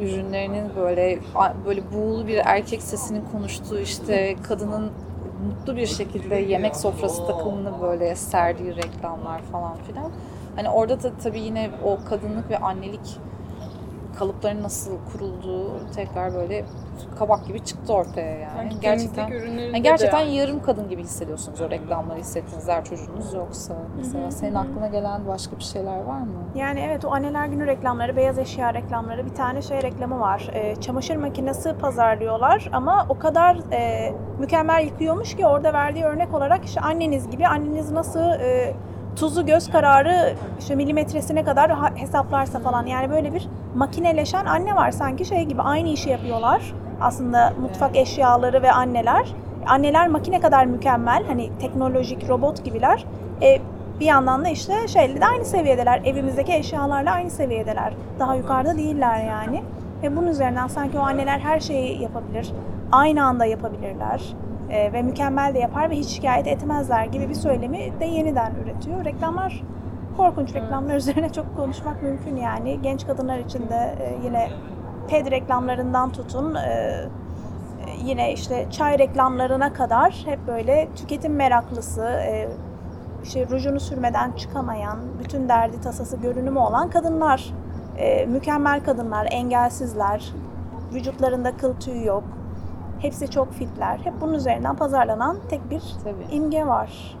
ürünlerinin 0.00 0.76
böyle 0.76 1.18
böyle 1.66 1.92
buğulu 1.92 2.26
bir 2.26 2.40
erkek 2.44 2.82
sesinin 2.82 3.24
konuştuğu 3.32 3.78
işte 3.78 4.36
kadının 4.42 4.92
mutlu 5.46 5.76
bir 5.76 5.86
şekilde 5.86 6.34
yemek 6.34 6.76
sofrası 6.76 7.26
takımını 7.26 7.82
böyle 7.82 8.16
serdiği 8.16 8.76
reklamlar 8.76 9.42
falan 9.42 9.76
filan. 9.76 10.12
Hani 10.56 10.70
orada 10.70 11.02
da 11.02 11.12
tabii 11.22 11.40
yine 11.40 11.70
o 11.84 11.98
kadınlık 12.08 12.50
ve 12.50 12.58
annelik 12.58 13.18
kalıpların 14.14 14.62
nasıl 14.62 14.92
kurulduğu 15.12 15.72
tekrar 15.94 16.34
böyle 16.34 16.64
kabak 17.18 17.46
gibi 17.46 17.64
çıktı 17.64 17.92
ortaya 17.92 18.38
yani. 18.38 18.56
Sanki 18.56 18.80
gerçekten 18.80 19.28
yani 19.28 19.82
gerçekten 19.82 20.20
yani. 20.20 20.36
yarım 20.36 20.62
kadın 20.62 20.88
gibi 20.88 21.02
hissediyorsunuz 21.02 21.60
o 21.60 21.70
reklamları 21.70 22.18
hissettiğiniz 22.18 22.68
eğer 22.68 22.84
çocuğunuz 22.84 23.34
yoksa. 23.34 23.74
Mesela 23.96 24.30
senin 24.30 24.54
aklına 24.54 24.88
gelen 24.88 25.26
başka 25.28 25.56
bir 25.58 25.64
şeyler 25.64 26.00
var 26.02 26.20
mı? 26.20 26.44
yani 26.54 26.80
evet 26.80 27.04
o 27.04 27.12
anneler 27.12 27.46
günü 27.46 27.66
reklamları, 27.66 28.16
beyaz 28.16 28.38
eşya 28.38 28.74
reklamları 28.74 29.26
bir 29.26 29.34
tane 29.34 29.62
şey 29.62 29.82
reklamı 29.82 30.20
var. 30.20 30.50
Ee, 30.52 30.76
çamaşır 30.76 31.16
makinesi 31.16 31.72
pazarlıyorlar 31.80 32.70
ama 32.72 33.06
o 33.08 33.18
kadar 33.18 33.56
e, 33.72 34.12
mükemmel 34.38 34.84
yıkıyormuş 34.84 35.36
ki 35.36 35.46
orada 35.46 35.72
verdiği 35.72 36.04
örnek 36.04 36.34
olarak 36.34 36.64
işte 36.64 36.80
anneniz 36.80 37.30
gibi 37.30 37.46
anneniz 37.46 37.90
nasıl 37.90 38.20
e, 38.40 38.74
tuzu 39.16 39.46
göz 39.46 39.70
kararı 39.70 40.34
işte 40.58 40.74
milimetresine 40.74 41.44
kadar 41.44 41.72
hesaplarsa 41.94 42.58
falan 42.58 42.86
yani 42.86 43.10
böyle 43.10 43.34
bir 43.34 43.48
makineleşen 43.74 44.44
anne 44.44 44.76
var 44.76 44.90
sanki 44.90 45.24
şey 45.24 45.44
gibi 45.44 45.62
aynı 45.62 45.88
işi 45.88 46.10
yapıyorlar. 46.10 46.74
Aslında 47.00 47.52
mutfak 47.60 47.96
eşyaları 47.96 48.62
ve 48.62 48.72
anneler. 48.72 49.34
Anneler 49.66 50.08
makine 50.08 50.40
kadar 50.40 50.66
mükemmel 50.66 51.24
hani 51.26 51.50
teknolojik 51.60 52.28
robot 52.28 52.64
gibiler. 52.64 53.04
E, 53.42 53.60
bir 54.00 54.06
yandan 54.06 54.44
da 54.44 54.48
işte 54.48 54.88
şeyle 54.88 55.20
de 55.20 55.26
aynı 55.26 55.44
seviyedeler. 55.44 56.00
Evimizdeki 56.04 56.52
eşyalarla 56.52 57.12
aynı 57.12 57.30
seviyedeler. 57.30 57.92
Daha 58.18 58.34
yukarıda 58.34 58.76
değiller 58.76 59.24
yani. 59.24 59.62
Ve 60.02 60.16
bunun 60.16 60.26
üzerinden 60.26 60.66
sanki 60.66 60.98
o 60.98 61.00
anneler 61.00 61.38
her 61.38 61.60
şeyi 61.60 62.02
yapabilir. 62.02 62.52
Aynı 62.92 63.24
anda 63.24 63.44
yapabilirler 63.44 64.20
e, 64.74 64.92
ve 64.92 65.02
mükemmel 65.02 65.54
de 65.54 65.58
yapar 65.58 65.90
ve 65.90 65.94
hiç 65.94 66.08
şikayet 66.08 66.46
etmezler 66.46 67.04
gibi 67.04 67.28
bir 67.28 67.34
söylemi 67.34 68.00
de 68.00 68.04
yeniden 68.04 68.52
üretiyor. 68.64 69.04
Reklamlar 69.04 69.62
korkunç 70.16 70.54
reklamlar 70.54 70.96
üzerine 70.96 71.32
çok 71.32 71.56
konuşmak 71.56 72.02
mümkün 72.02 72.36
yani. 72.36 72.82
Genç 72.82 73.06
kadınlar 73.06 73.38
için 73.38 73.68
de 73.68 73.94
e, 74.00 74.24
yine 74.24 74.50
ped 75.08 75.30
reklamlarından 75.30 76.12
tutun 76.12 76.54
e, 76.54 76.94
yine 78.04 78.32
işte 78.32 78.66
çay 78.70 78.98
reklamlarına 78.98 79.72
kadar 79.72 80.22
hep 80.24 80.38
böyle 80.46 80.88
tüketim 80.96 81.34
meraklısı, 81.34 82.04
e, 82.04 82.48
işte 83.24 83.48
rujunu 83.50 83.80
sürmeden 83.80 84.32
çıkamayan, 84.32 84.98
bütün 85.18 85.48
derdi 85.48 85.80
tasası 85.80 86.16
görünümü 86.16 86.58
olan 86.58 86.90
kadınlar. 86.90 87.50
E, 87.96 88.26
mükemmel 88.26 88.84
kadınlar, 88.84 89.28
engelsizler, 89.30 90.32
vücutlarında 90.94 91.56
kıl 91.56 91.74
tüy 91.74 92.04
yok. 92.04 92.24
Hepsi 93.04 93.30
çok 93.30 93.52
fitler. 93.52 93.98
Hep 94.04 94.20
bunun 94.20 94.34
üzerinden 94.34 94.76
pazarlanan 94.76 95.36
tek 95.48 95.70
bir 95.70 95.82
Tabii. 96.04 96.34
imge 96.34 96.66
var. 96.66 97.16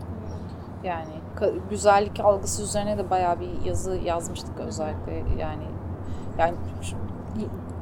Yani 0.84 1.14
güzellik 1.70 2.20
algısı 2.20 2.62
üzerine 2.62 2.98
de 2.98 3.10
bayağı 3.10 3.40
bir 3.40 3.64
yazı 3.64 3.94
yazmıştık 4.04 4.60
özellikle. 4.60 5.12
Yani 5.38 5.64
yani 6.38 6.54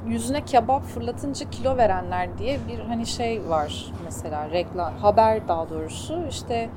yüzüne 0.06 0.44
kebap 0.44 0.82
fırlatınca 0.82 1.50
kilo 1.50 1.76
verenler 1.76 2.38
diye 2.38 2.58
bir 2.68 2.78
hani 2.78 3.06
şey 3.06 3.48
var 3.48 3.92
mesela 4.04 4.50
reklam 4.50 4.94
haber 4.94 5.48
daha 5.48 5.70
doğrusu 5.70 6.22
işte 6.30 6.70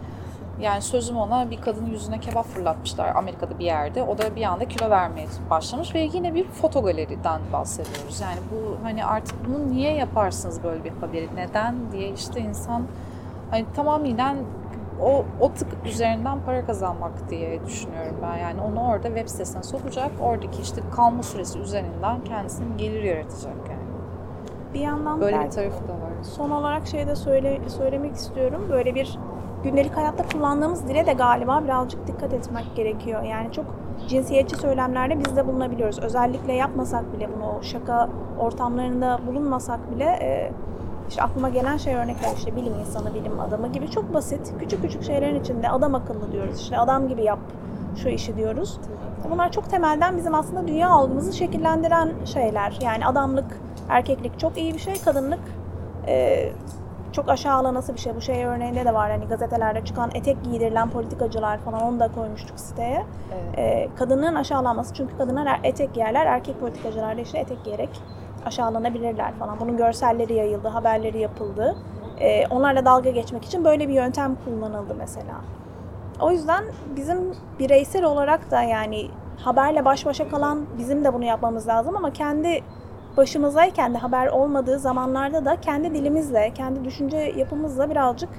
yani 0.62 0.82
sözüm 0.82 1.18
ona 1.18 1.52
bir 1.52 1.62
kadının 1.62 1.90
yüzüne 1.90 2.20
kebap 2.20 2.46
fırlatmışlar 2.46 3.16
Amerika'da 3.16 3.60
bir 3.60 3.66
yerde. 3.66 4.04
O 4.04 4.18
da 4.18 4.36
bir 4.36 4.44
anda 4.44 4.66
kilo 4.66 4.90
vermeye 4.90 5.28
başlamış 5.50 5.96
ve 5.96 6.00
yine 6.14 6.34
bir 6.34 6.48
fotogaleriden 6.48 7.42
bahsediyoruz. 7.54 8.22
Yani 8.22 8.40
bu 8.52 8.78
hani 8.84 9.06
artık 9.06 9.36
bunu 9.48 9.72
niye 9.72 9.94
yaparsınız 9.94 10.64
böyle 10.64 10.84
bir 10.84 10.92
haberi? 11.02 11.30
Neden 11.36 11.76
diye 11.92 12.10
işte 12.10 12.40
insan 12.40 12.84
hani 13.52 13.66
tamamen 13.76 14.38
o, 15.02 15.26
o 15.40 15.54
tık 15.54 15.68
üzerinden 15.86 16.38
para 16.46 16.66
kazanmak 16.66 17.30
diye 17.30 17.66
düşünüyorum 17.66 18.16
ben. 18.22 18.38
Yani 18.38 18.62
onu 18.62 18.82
orada 18.90 19.08
web 19.08 19.28
sitesine 19.28 19.64
sokacak. 19.64 20.12
Oradaki 20.22 20.62
işte 20.62 20.82
kalma 20.96 21.24
süresi 21.24 21.60
üzerinden 21.60 22.24
kendisinin 22.24 22.78
gelir 22.78 23.04
yaratacak 23.04 23.54
yani. 23.70 23.86
Bir 24.74 24.80
yandan 24.80 25.22
Böyle 25.22 25.46
bir 25.46 25.52
tarafı 25.52 25.88
da 25.88 25.94
var. 25.94 26.24
son 26.24 26.50
olarak 26.50 26.88
şey 26.88 27.08
de 27.08 27.16
söyle, 27.16 27.62
söylemek 27.70 28.16
istiyorum. 28.16 28.68
Böyle 28.72 28.96
bir 28.96 29.20
gündelik 29.66 29.98
hayatta 29.98 30.28
kullandığımız 30.28 30.88
dile 30.88 31.06
de 31.06 31.14
galiba 31.14 31.64
birazcık 31.64 32.08
dikkat 32.08 32.34
etmek 32.34 32.76
gerekiyor. 32.76 33.24
Yani 33.24 33.52
çok 33.52 33.66
cinsiyetçi 34.08 34.56
söylemlerde 34.56 35.20
biz 35.26 35.36
de 35.36 35.48
bulunabiliyoruz. 35.48 36.00
Özellikle 36.00 36.54
yapmasak 36.54 37.14
bile 37.14 37.30
bunu 37.36 37.64
şaka 37.64 38.10
ortamlarında 38.40 39.20
bulunmasak 39.28 39.96
bile 39.96 40.06
e, 40.06 40.52
işte 41.10 41.22
aklıma 41.22 41.50
gelen 41.50 41.78
şey 41.78 41.96
örnekler 41.96 42.30
işte 42.38 42.56
bilim 42.56 42.74
insanı, 42.80 43.14
bilim 43.14 43.40
adamı 43.40 43.68
gibi 43.68 43.92
çok 43.92 44.14
basit 44.14 44.54
küçük 44.60 44.82
küçük 44.82 45.04
şeylerin 45.04 45.40
içinde 45.40 45.70
adam 45.70 45.96
akıllı 45.96 46.32
diyoruz. 46.32 46.62
İşte 46.62 46.78
adam 46.78 47.08
gibi 47.08 47.24
yap 47.24 47.40
şu 47.96 48.10
işi 48.10 48.38
diyoruz. 48.38 48.80
Bunlar 49.32 49.52
çok 49.52 49.70
temelden 49.70 50.18
bizim 50.18 50.36
aslında 50.36 50.68
dünya 50.68 50.90
algımızı 50.90 51.34
şekillendiren 51.34 52.12
şeyler. 52.26 52.78
Yani 52.82 53.08
adamlık, 53.08 53.60
erkeklik 53.90 54.40
çok 54.40 54.58
iyi 54.58 54.74
bir 54.74 54.80
şey, 54.80 54.94
kadınlık 55.06 55.40
e, 56.08 56.50
çok 57.16 57.30
aşağılanası 57.30 57.94
bir 57.94 58.00
şey. 58.00 58.16
Bu 58.16 58.22
şey 58.22 58.46
örneğinde 58.46 58.86
de 58.86 58.94
var 58.94 59.12
hani 59.12 59.26
gazetelerde 59.28 59.86
çıkan 59.86 60.12
etek 60.14 60.44
giydirilen 60.44 60.90
politikacılar 60.90 61.58
falan 61.58 61.82
onu 61.82 62.00
da 62.00 62.08
koymuştuk 62.08 62.60
siteye. 62.60 63.06
Evet. 63.34 63.58
Ee, 63.58 63.90
kadının 63.96 64.36
aşağılanması 64.36 64.94
çünkü 64.94 65.18
kadınlar 65.18 65.46
er- 65.46 65.60
etek 65.64 65.94
giyerler, 65.94 66.26
erkek 66.26 66.60
politikacılar 66.60 67.18
da 67.18 67.22
işte 67.22 67.40
etek 67.40 67.64
giyerek 67.64 67.90
aşağılanabilirler 68.46 69.34
falan. 69.34 69.60
Bunun 69.60 69.78
görselleri 69.78 70.34
yayıldı, 70.34 70.68
haberleri 70.68 71.20
yapıldı. 71.20 71.76
Ee, 72.20 72.48
onlarla 72.48 72.86
dalga 72.86 73.10
geçmek 73.10 73.46
için 73.46 73.64
böyle 73.66 73.90
bir 73.90 73.94
yöntem 73.94 74.36
kullanıldı 74.46 74.96
mesela. 74.98 75.36
O 76.22 76.32
yüzden 76.32 76.64
bizim 76.96 77.36
bireysel 77.60 78.04
olarak 78.04 78.52
da 78.52 78.62
yani 78.62 79.08
haberle 79.44 79.86
baş 79.86 80.06
başa 80.06 80.30
kalan 80.30 80.66
bizim 80.78 81.04
de 81.04 81.14
bunu 81.14 81.26
yapmamız 81.26 81.68
lazım 81.68 81.96
ama 81.98 82.14
kendi 82.14 82.62
başımızdayken 83.18 83.94
de 83.94 83.98
haber 83.98 84.28
olmadığı 84.28 84.80
zamanlarda 84.80 85.46
da 85.46 85.62
kendi 85.62 85.94
dilimizle, 85.94 86.52
kendi 86.56 86.86
düşünce 86.86 87.18
yapımızla 87.18 87.90
birazcık 87.90 88.30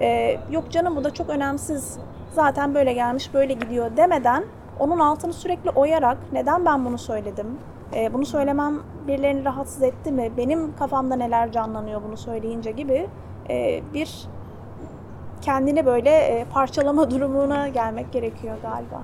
e, 0.00 0.38
yok 0.50 0.70
canım 0.70 0.96
bu 0.96 1.04
da 1.04 1.14
çok 1.14 1.28
önemsiz 1.28 1.98
zaten 2.32 2.74
böyle 2.74 2.92
gelmiş 2.92 3.34
böyle 3.34 3.52
gidiyor 3.52 3.96
demeden 3.96 4.44
onun 4.78 4.98
altını 4.98 5.32
sürekli 5.32 5.70
oyarak 5.70 6.18
neden 6.32 6.64
ben 6.64 6.84
bunu 6.84 6.98
söyledim? 6.98 7.46
E, 7.94 8.12
bunu 8.12 8.26
söylemem 8.26 8.82
birilerini 9.06 9.44
rahatsız 9.44 9.82
etti 9.82 10.12
mi? 10.12 10.32
Benim 10.36 10.76
kafamda 10.76 11.16
neler 11.16 11.52
canlanıyor 11.52 12.02
bunu 12.02 12.16
söyleyince 12.16 12.70
gibi 12.70 13.08
e, 13.50 13.82
bir 13.94 14.26
kendini 15.42 15.86
böyle 15.86 16.10
e, 16.10 16.44
parçalama 16.44 17.10
durumuna 17.10 17.68
gelmek 17.68 18.12
gerekiyor 18.12 18.56
galiba. 18.62 19.02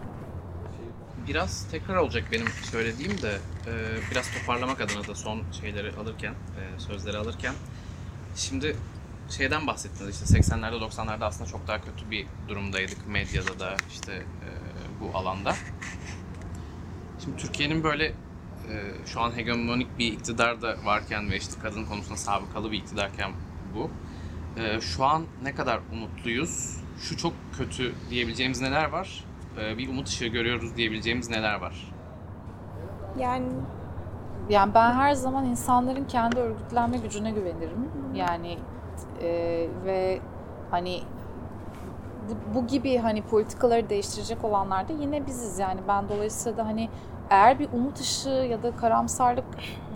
Biraz 1.29 1.69
tekrar 1.71 1.97
olacak 1.97 2.25
benim 2.33 2.47
söylediğim 2.49 3.23
de 3.23 3.33
e, 3.67 3.73
biraz 4.11 4.31
toparlamak 4.33 4.81
adına 4.81 5.07
da 5.07 5.15
son 5.15 5.43
şeyleri 5.61 5.93
alırken, 5.97 6.33
e, 6.33 6.81
sözleri 6.81 7.17
alırken. 7.17 7.55
Şimdi 8.37 8.77
şeyden 9.31 9.67
bahsettiniz 9.67 10.23
işte 10.23 10.39
80'lerde 10.39 10.75
90'larda 10.75 11.25
aslında 11.25 11.51
çok 11.51 11.69
daha 11.69 11.81
kötü 11.81 12.11
bir 12.11 12.27
durumdaydık 12.49 13.07
medyada 13.07 13.59
da 13.59 13.77
işte 13.91 14.13
e, 14.13 14.49
bu 15.01 15.19
alanda. 15.19 15.55
Şimdi 17.25 17.37
Türkiye'nin 17.37 17.85
böyle 17.85 18.07
e, 18.07 18.15
şu 19.07 19.21
an 19.21 19.37
hegemonik 19.37 19.99
bir 19.99 20.13
iktidar 20.13 20.63
da 20.63 20.77
varken 20.85 21.31
ve 21.31 21.37
işte 21.37 21.55
kadın 21.63 21.85
konusunda 21.85 22.17
sabıkalı 22.17 22.73
bir 22.73 22.79
iktidarken 22.79 23.33
bu. 23.75 23.91
E, 24.61 24.81
şu 24.81 25.05
an 25.05 25.27
ne 25.43 25.55
kadar 25.55 25.81
umutluyuz? 25.93 26.77
Şu 27.01 27.17
çok 27.17 27.33
kötü 27.59 27.95
diyebileceğimiz 28.11 28.61
neler 28.61 28.85
var? 28.85 29.25
E, 29.61 29.79
bir 29.79 29.89
umut 29.89 30.09
ışığı 30.09 30.27
görüyoruz 30.27 30.77
diyebileceğimiz 30.77 31.31
neler 31.31 31.55
var? 31.55 31.96
Yani 33.19 33.47
Yani 34.49 34.75
ben 34.75 34.93
her 34.93 35.13
zaman 35.13 35.45
insanların 35.45 36.05
kendi 36.05 36.41
örgütlenme 36.41 36.97
gücüne 36.97 37.31
güvenirim. 37.31 37.89
Yani 38.15 38.59
e, 39.23 39.29
ve 39.85 40.21
hani 40.71 41.01
bu, 42.29 42.55
bu 42.55 42.67
gibi 42.67 42.97
hani 42.99 43.23
politikaları 43.23 43.91
değiştirecek 43.91 44.45
olanlar 44.45 44.89
da 44.89 44.93
yine 44.93 45.27
biziz. 45.27 45.59
Yani 45.59 45.81
ben 45.89 46.09
dolayısıyla 46.09 46.59
da 46.59 46.67
hani 46.67 46.89
eğer 47.31 47.59
bir 47.59 47.69
umut 47.73 48.01
ışığı 48.01 48.29
ya 48.51 48.63
da 48.63 48.77
karamsarlık 48.77 49.45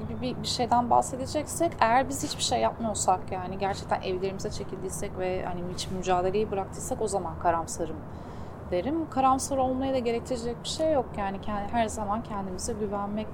gibi 0.09 0.21
bir, 0.21 0.43
bir 0.43 0.49
şeyden 0.49 0.91
bahsedeceksek 0.91 1.73
eğer 1.81 2.09
biz 2.09 2.25
hiçbir 2.25 2.43
şey 2.43 2.61
yapmıyorsak 2.61 3.21
yani 3.33 3.59
gerçekten 3.59 4.03
evlerimize 4.03 4.51
çekildiysek 4.51 5.19
ve 5.19 5.45
hani 5.45 5.61
hiç 5.75 5.89
mücadeleyi 5.91 6.51
bıraktıysak 6.51 7.01
o 7.01 7.09
zaman 7.09 7.33
karamsarım 7.43 7.97
derim. 8.71 9.11
Karamsar 9.11 9.57
olmaya 9.57 9.95
da 9.95 9.99
gerektirecek 9.99 10.57
bir 10.63 10.69
şey 10.69 10.93
yok. 10.93 11.07
Yani 11.19 11.37
her 11.73 11.89
zaman 11.89 12.23
kendimize 12.23 12.73
güvenmek 12.73 13.27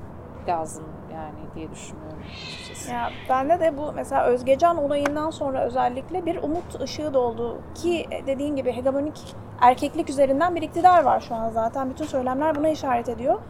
lazım 0.48 0.84
yani 1.12 1.54
diye 1.54 1.70
düşünüyorum 1.70 2.18
açıkçası. 2.26 2.92
Ya 2.92 3.10
bende 3.28 3.60
de 3.60 3.78
bu 3.78 3.92
mesela 3.92 4.24
Özgecan 4.24 4.76
olayından 4.76 5.30
sonra 5.30 5.64
özellikle 5.64 6.26
bir 6.26 6.42
umut 6.42 6.80
ışığı 6.80 7.14
doldu 7.14 7.60
ki 7.74 8.06
dediğin 8.26 8.56
gibi 8.56 8.72
hegemonik 8.72 9.36
erkeklik 9.60 10.10
üzerinden 10.10 10.54
bir 10.54 10.62
iktidar 10.62 11.04
var 11.04 11.20
şu 11.20 11.34
an 11.34 11.50
zaten. 11.50 11.90
Bütün 11.90 12.04
söylemler 12.04 12.54
buna 12.56 12.68
işaret 12.68 13.08
ediyor. 13.08 13.40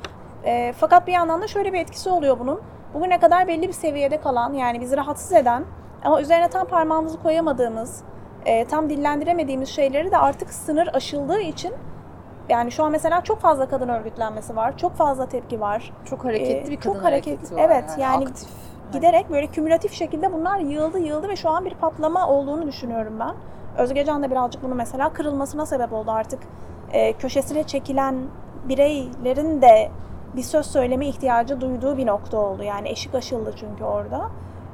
E, 0.44 0.72
fakat 0.76 1.06
bir 1.06 1.12
yandan 1.12 1.42
da 1.42 1.46
şöyle 1.46 1.72
bir 1.72 1.78
etkisi 1.78 2.10
oluyor 2.10 2.38
bunun. 2.38 2.60
Bugüne 2.94 3.20
kadar 3.20 3.46
belli 3.48 3.68
bir 3.68 3.72
seviyede 3.72 4.20
kalan 4.20 4.52
yani 4.52 4.80
bizi 4.80 4.96
rahatsız 4.96 5.32
eden 5.32 5.64
ama 6.04 6.20
üzerine 6.20 6.48
tam 6.48 6.66
parmağımızı 6.66 7.22
koyamadığımız, 7.22 8.02
e, 8.46 8.64
tam 8.64 8.90
dillendiremediğimiz 8.90 9.68
şeyleri 9.68 10.10
de 10.10 10.18
artık 10.18 10.50
sınır 10.50 10.88
aşıldığı 10.94 11.40
için 11.40 11.72
yani 12.48 12.72
şu 12.72 12.84
an 12.84 12.92
mesela 12.92 13.20
çok 13.20 13.40
fazla 13.40 13.68
kadın 13.68 13.88
örgütlenmesi 13.88 14.56
var, 14.56 14.78
çok 14.78 14.94
fazla 14.94 15.26
tepki 15.28 15.60
var. 15.60 15.92
Çok 16.04 16.24
hareketli 16.24 16.68
Ee, 16.68 16.70
bir 16.70 16.80
çok 16.80 16.92
kadın 16.94 17.04
hareketli, 17.04 17.32
hareketi 17.36 17.54
var. 17.56 17.62
evet, 17.66 17.84
yani 17.98 18.26
aktif. 18.26 18.48
giderek 18.92 19.30
böyle 19.30 19.46
kümülatif 19.46 19.92
şekilde 19.92 20.32
bunlar 20.32 20.58
yığıldı 20.58 20.98
yığıldı 20.98 21.28
ve 21.28 21.36
şu 21.36 21.50
an 21.50 21.64
bir 21.64 21.74
patlama 21.74 22.28
olduğunu 22.28 22.66
düşünüyorum 22.66 23.14
ben. 23.20 23.34
Özgecan 23.78 24.22
da 24.22 24.30
birazcık 24.30 24.62
bunu 24.62 24.74
mesela 24.74 25.12
kırılmasına 25.12 25.66
sebep 25.66 25.92
oldu 25.92 26.10
artık. 26.10 26.40
Ee, 26.92 27.12
köşesine 27.12 27.62
çekilen 27.64 28.16
bireylerin 28.68 29.62
de 29.62 29.90
bir 30.36 30.42
söz 30.42 30.66
söyleme 30.66 31.06
ihtiyacı 31.06 31.60
duyduğu 31.60 31.96
bir 31.96 32.06
nokta 32.06 32.38
oldu. 32.38 32.62
Yani 32.62 32.88
eşik 32.88 33.14
aşıldı 33.14 33.54
çünkü 33.56 33.84
orada. 33.84 34.30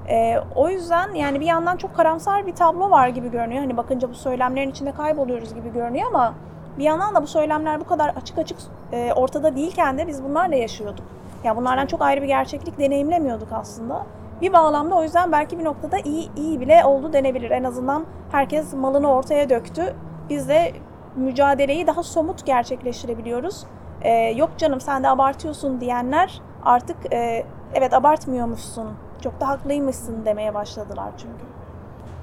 Ee, 0.08 0.38
o 0.54 0.68
yüzden 0.68 1.14
yani 1.14 1.40
bir 1.40 1.46
yandan 1.46 1.76
çok 1.76 1.96
karamsar 1.96 2.46
bir 2.46 2.54
tablo 2.54 2.90
var 2.90 3.08
gibi 3.08 3.30
görünüyor. 3.30 3.60
Hani 3.60 3.76
bakınca 3.76 4.10
bu 4.10 4.14
söylemlerin 4.14 4.70
içinde 4.70 4.92
kayboluyoruz 4.92 5.54
gibi 5.54 5.72
görünüyor 5.72 6.06
ama 6.08 6.34
bir 6.78 6.84
yandan 6.84 7.14
da 7.14 7.22
bu 7.22 7.26
söylemler 7.26 7.80
bu 7.80 7.84
kadar 7.84 8.08
açık 8.08 8.38
açık 8.38 8.58
e, 8.92 9.12
ortada 9.12 9.56
değilken 9.56 9.98
de 9.98 10.06
biz 10.06 10.24
bunlarla 10.24 10.56
yaşıyorduk. 10.56 11.04
Ya 11.44 11.56
bunlardan 11.56 11.86
çok 11.86 12.02
ayrı 12.02 12.22
bir 12.22 12.26
gerçeklik 12.26 12.78
deneyimlemiyorduk 12.78 13.48
aslında. 13.52 14.06
Bir 14.40 14.52
bağlamda 14.52 14.94
o 14.94 15.02
yüzden 15.02 15.32
belki 15.32 15.58
bir 15.58 15.64
noktada 15.64 15.98
iyi 15.98 16.30
iyi 16.36 16.60
bile 16.60 16.84
oldu 16.84 17.12
denebilir. 17.12 17.50
En 17.50 17.64
azından 17.64 18.04
herkes 18.32 18.74
malını 18.74 19.12
ortaya 19.12 19.50
döktü. 19.50 19.94
Biz 20.30 20.48
de 20.48 20.72
mücadeleyi 21.16 21.86
daha 21.86 22.02
somut 22.02 22.46
gerçekleştirebiliyoruz. 22.46 23.64
Ee, 24.02 24.10
yok 24.12 24.50
canım 24.58 24.80
sen 24.80 25.02
de 25.02 25.08
abartıyorsun 25.08 25.80
diyenler 25.80 26.40
artık 26.64 27.12
e, 27.12 27.44
evet 27.74 27.94
abartmıyormuşsun, 27.94 28.88
çok 29.22 29.40
da 29.40 29.48
haklıymışsın 29.48 30.24
demeye 30.24 30.54
başladılar 30.54 31.10
çünkü. 31.18 31.44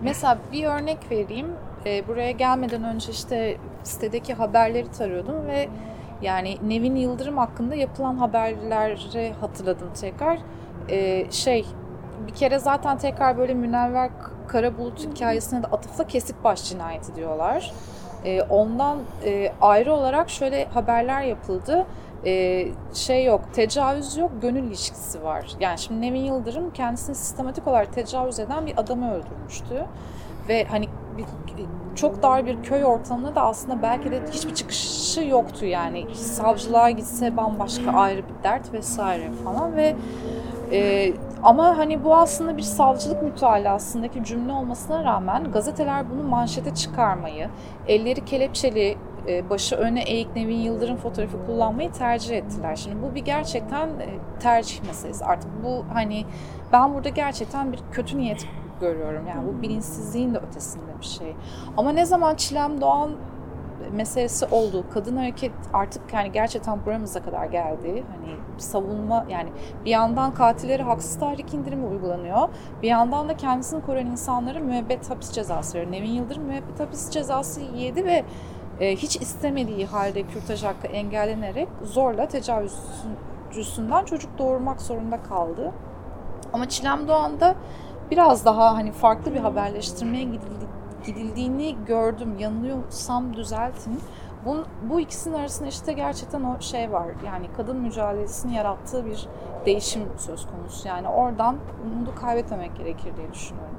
Mesela 0.01 0.38
bir 0.51 0.65
örnek 0.65 1.12
vereyim. 1.12 1.47
Ee, 1.85 2.07
buraya 2.07 2.31
gelmeden 2.31 2.83
önce 2.83 3.12
işte 3.12 3.57
sitedeki 3.83 4.33
haberleri 4.33 4.91
tarıyordum 4.91 5.47
ve 5.47 5.69
yani 6.21 6.57
Nevin 6.67 6.95
Yıldırım 6.95 7.38
hakkında 7.38 7.75
yapılan 7.75 8.17
haberleri 8.17 9.33
hatırladım 9.41 9.89
tekrar. 10.01 10.39
Ee, 10.89 11.31
şey 11.31 11.65
bir 12.27 12.33
kere 12.33 12.59
zaten 12.59 12.97
tekrar 12.97 13.38
böyle 13.38 13.53
Münevver 13.53 14.09
Karabulut 14.47 15.07
hikayesine 15.07 15.63
de 15.63 15.67
atıfla 15.67 16.07
kesik 16.07 16.43
baş 16.43 16.69
cinayeti 16.69 17.15
diyorlar. 17.15 17.73
E, 18.25 18.41
ondan 18.41 18.97
e, 19.25 19.51
ayrı 19.62 19.93
olarak 19.93 20.29
şöyle 20.29 20.65
haberler 20.65 21.21
yapıldı. 21.21 21.85
E, 22.25 22.65
şey 22.93 23.25
yok, 23.25 23.41
tecavüz 23.53 24.17
yok, 24.17 24.32
gönül 24.41 24.63
ilişkisi 24.63 25.23
var. 25.23 25.45
Yani 25.60 25.77
şimdi 25.77 26.01
Nevin 26.01 26.21
Yıldırım 26.21 26.73
kendisini 26.73 27.15
sistematik 27.15 27.67
olarak 27.67 27.93
tecavüz 27.93 28.39
eden 28.39 28.65
bir 28.65 28.77
adamı 28.77 29.13
öldürmüştü. 29.13 29.86
Ve 30.49 30.65
hani 30.65 30.88
bir, 31.17 31.25
çok 31.95 32.23
dar 32.23 32.45
bir 32.45 32.63
köy 32.63 32.86
ortamında 32.86 33.36
da 33.36 33.41
aslında 33.41 33.82
belki 33.82 34.12
de 34.12 34.21
hiçbir 34.32 34.55
çıkışı 34.55 35.21
yoktu 35.21 35.65
yani. 35.65 36.15
Savcılığa 36.15 36.89
gitse 36.89 37.38
bambaşka 37.38 37.91
ayrı 37.91 38.17
bir 38.17 38.43
dert 38.43 38.73
vesaire 38.73 39.32
falan 39.43 39.75
ve 39.75 39.95
e, 40.71 41.13
ama 41.43 41.77
hani 41.77 42.03
bu 42.03 42.15
aslında 42.15 42.58
bir 42.58 42.62
savcılık 42.62 43.23
mütalasındaki 43.23 44.23
cümle 44.23 44.51
olmasına 44.51 45.03
rağmen 45.03 45.51
gazeteler 45.51 46.10
bunu 46.10 46.23
manşete 46.23 46.75
çıkarmayı, 46.75 47.49
elleri 47.88 48.25
kelepçeli, 48.25 48.97
başı 49.49 49.75
öne 49.75 50.03
eğik 50.03 50.36
Nevin 50.36 50.58
Yıldırım 50.58 50.97
fotoğrafı 50.97 51.45
kullanmayı 51.45 51.91
tercih 51.91 52.38
ettiler. 52.38 52.75
Şimdi 52.75 53.01
bu 53.03 53.15
bir 53.15 53.25
gerçekten 53.25 53.88
e, 53.88 54.10
tercih 54.39 54.84
meselesi. 54.84 55.25
Artık 55.25 55.49
bu 55.63 55.86
hani 55.93 56.25
ben 56.73 56.93
burada 56.93 57.10
gerçekten 57.10 57.71
bir 57.71 57.79
kötü 57.91 58.17
niyet 58.17 58.47
görüyorum. 58.82 59.27
Yani 59.27 59.47
bu 59.47 59.62
bilinçsizliğin 59.62 60.34
de 60.34 60.38
ötesinde 60.38 60.99
bir 61.01 61.05
şey. 61.05 61.36
Ama 61.77 61.91
ne 61.91 62.05
zaman 62.05 62.36
Çilem 62.36 62.82
Doğan 62.82 63.12
meselesi 63.91 64.45
oldu. 64.45 64.86
Kadın 64.93 65.17
hareket 65.17 65.51
artık 65.73 66.13
yani 66.13 66.32
gerçekten 66.32 66.86
buramıza 66.86 67.23
kadar 67.23 67.45
geldi. 67.45 68.03
Hani 68.12 68.36
savunma 68.58 69.25
yani 69.29 69.49
bir 69.86 69.89
yandan 69.89 70.34
katillere 70.34 70.84
haksız 70.84 71.19
tahrik 71.19 71.53
indirimi 71.53 71.86
uygulanıyor. 71.86 72.49
Bir 72.82 72.88
yandan 72.88 73.29
da 73.29 73.38
kendisini 73.38 73.82
koruyan 73.82 74.08
insanlara 74.08 74.60
müebbet 74.60 75.10
hapis 75.10 75.32
cezası 75.32 75.77
veriyor. 75.77 75.91
Nevin 75.91 76.10
Yıldırım 76.10 76.43
müebbet 76.43 76.79
hapis 76.79 77.10
cezası 77.10 77.62
yedi 77.62 78.05
ve 78.05 78.12
e, 78.12 78.23
hiç 78.79 79.15
istemediği 79.15 79.85
halde 79.85 80.23
kürtaj 80.23 80.63
hakkı 80.63 80.87
engellenerek 80.87 81.67
zorla 81.83 82.27
tecavüzcüsünden 82.27 84.05
çocuk 84.05 84.37
doğurmak 84.37 84.81
zorunda 84.81 85.23
kaldı. 85.23 85.71
Ama 86.53 86.69
Çilem 86.69 87.07
Doğan'da 87.07 87.55
biraz 88.11 88.45
daha 88.45 88.75
hani 88.75 88.91
farklı 88.91 89.33
bir 89.33 89.39
haberleştirmeye 89.39 90.23
gidildi, 90.23 90.65
gidildiğini 91.05 91.75
gördüm. 91.85 92.35
Yanılıyorsam 92.39 93.33
düzeltin. 93.33 93.99
Bu, 94.45 94.63
bu 94.89 94.99
ikisinin 94.99 95.35
arasında 95.35 95.67
işte 95.67 95.93
gerçekten 95.93 96.43
o 96.43 96.61
şey 96.61 96.91
var. 96.91 97.07
Yani 97.25 97.45
kadın 97.57 97.77
mücadelesini 97.77 98.55
yarattığı 98.55 99.05
bir 99.05 99.27
değişim 99.65 100.03
söz 100.17 100.47
konusu. 100.47 100.87
Yani 100.87 101.07
oradan 101.07 101.57
umudu 101.85 102.15
kaybetmemek 102.15 102.75
gerekir 102.77 103.17
diye 103.17 103.33
düşünüyorum. 103.33 103.78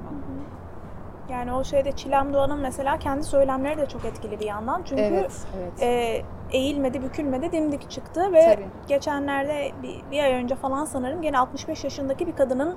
Yani 1.31 1.53
o 1.53 1.63
şeyde 1.63 1.91
Çilem 1.91 2.33
Doğan'ın 2.33 2.59
mesela 2.59 2.99
kendi 2.99 3.23
söylemleri 3.23 3.77
de 3.77 3.85
çok 3.85 4.05
etkili 4.05 4.39
bir 4.39 4.45
yandan. 4.45 4.81
Çünkü 4.85 5.01
Evet, 5.01 5.31
evet. 5.57 5.81
e, 5.81 6.21
eğilmedi, 6.51 7.03
bükülmedi, 7.03 7.51
dimdik 7.51 7.89
çıktı 7.89 8.33
ve 8.33 8.55
Tabii. 8.55 8.67
geçenlerde 8.87 9.71
bir, 9.83 10.01
bir 10.11 10.23
ay 10.23 10.33
önce 10.33 10.55
falan 10.55 10.85
sanırım 10.85 11.21
gene 11.21 11.39
65 11.39 11.83
yaşındaki 11.83 12.27
bir 12.27 12.35
kadının 12.35 12.75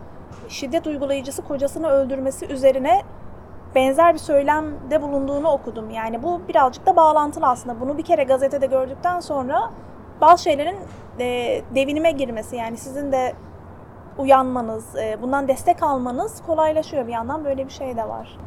şiddet 0.48 0.86
uygulayıcısı 0.86 1.42
kocasını 1.42 1.88
öldürmesi 1.88 2.46
üzerine 2.46 3.02
benzer 3.74 4.14
bir 4.14 4.18
söylemde 4.18 5.02
bulunduğunu 5.02 5.48
okudum. 5.48 5.90
Yani 5.90 6.22
bu 6.22 6.40
birazcık 6.48 6.86
da 6.86 6.96
bağlantılı 6.96 7.46
aslında. 7.46 7.80
Bunu 7.80 7.98
bir 7.98 8.04
kere 8.04 8.24
gazetede 8.24 8.66
gördükten 8.66 9.20
sonra 9.20 9.70
bazı 10.20 10.42
şeylerin 10.42 10.76
e, 11.20 11.60
devinime 11.74 12.10
girmesi 12.10 12.56
yani 12.56 12.76
sizin 12.76 13.12
de 13.12 13.32
uyanmanız, 14.18 14.96
e, 14.96 15.18
bundan 15.22 15.48
destek 15.48 15.82
almanız 15.82 16.42
kolaylaşıyor 16.46 17.06
bir 17.06 17.12
yandan 17.12 17.44
böyle 17.44 17.66
bir 17.66 17.72
şey 17.72 17.96
de 17.96 18.08
var. 18.08 18.38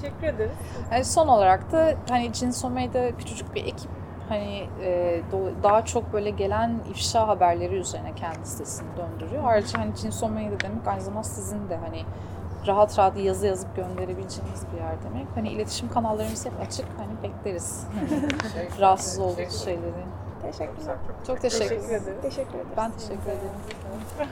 Teşekkür 0.00 0.26
ederiz. 0.26 0.56
Yani 0.92 1.04
son 1.04 1.28
olarak 1.28 1.72
da 1.72 1.94
hani 2.08 2.32
Cinsome'de 2.32 3.12
küçücük 3.18 3.54
bir 3.54 3.64
ekip 3.64 3.90
hani 4.28 4.68
e, 4.82 5.20
do- 5.32 5.62
daha 5.62 5.84
çok 5.84 6.12
böyle 6.12 6.30
gelen 6.30 6.74
ifşa 6.90 7.28
haberleri 7.28 7.74
üzerine 7.74 8.14
kendi 8.14 8.46
sitesini 8.46 8.88
döndürüyor. 8.96 9.42
Ayrıca 9.46 9.78
hani 9.78 9.96
Cinsome'de 9.96 10.60
demek 10.60 10.86
aynı 10.88 11.00
zamanda 11.00 11.24
sizin 11.28 11.68
de 11.68 11.76
hani 11.76 12.02
rahat 12.66 12.98
rahat 12.98 13.16
yazı 13.16 13.46
yazıp 13.46 13.76
gönderebileceğiniz 13.76 14.64
bir 14.72 14.78
yer 14.78 14.94
demek. 15.04 15.26
Hani 15.34 15.48
iletişim 15.48 15.88
kanallarımız 15.88 16.46
hep 16.46 16.52
açık. 16.66 16.86
Hani 16.98 17.22
bekleriz. 17.32 17.86
Hani 18.54 18.80
rahatsız 18.80 19.18
olduğunuz 19.18 19.64
şeyleri. 19.64 19.92
Teşekkürler. 20.42 20.96
Çok 21.26 21.40
teşekkür 21.40 21.68
Teşekkür 21.68 21.94
ederim. 21.94 22.18
Teşekkür 22.22 22.54
ederim. 22.54 22.68
Ben 22.76 22.90
teşekkür 22.90 23.30
ederim. 23.30 24.30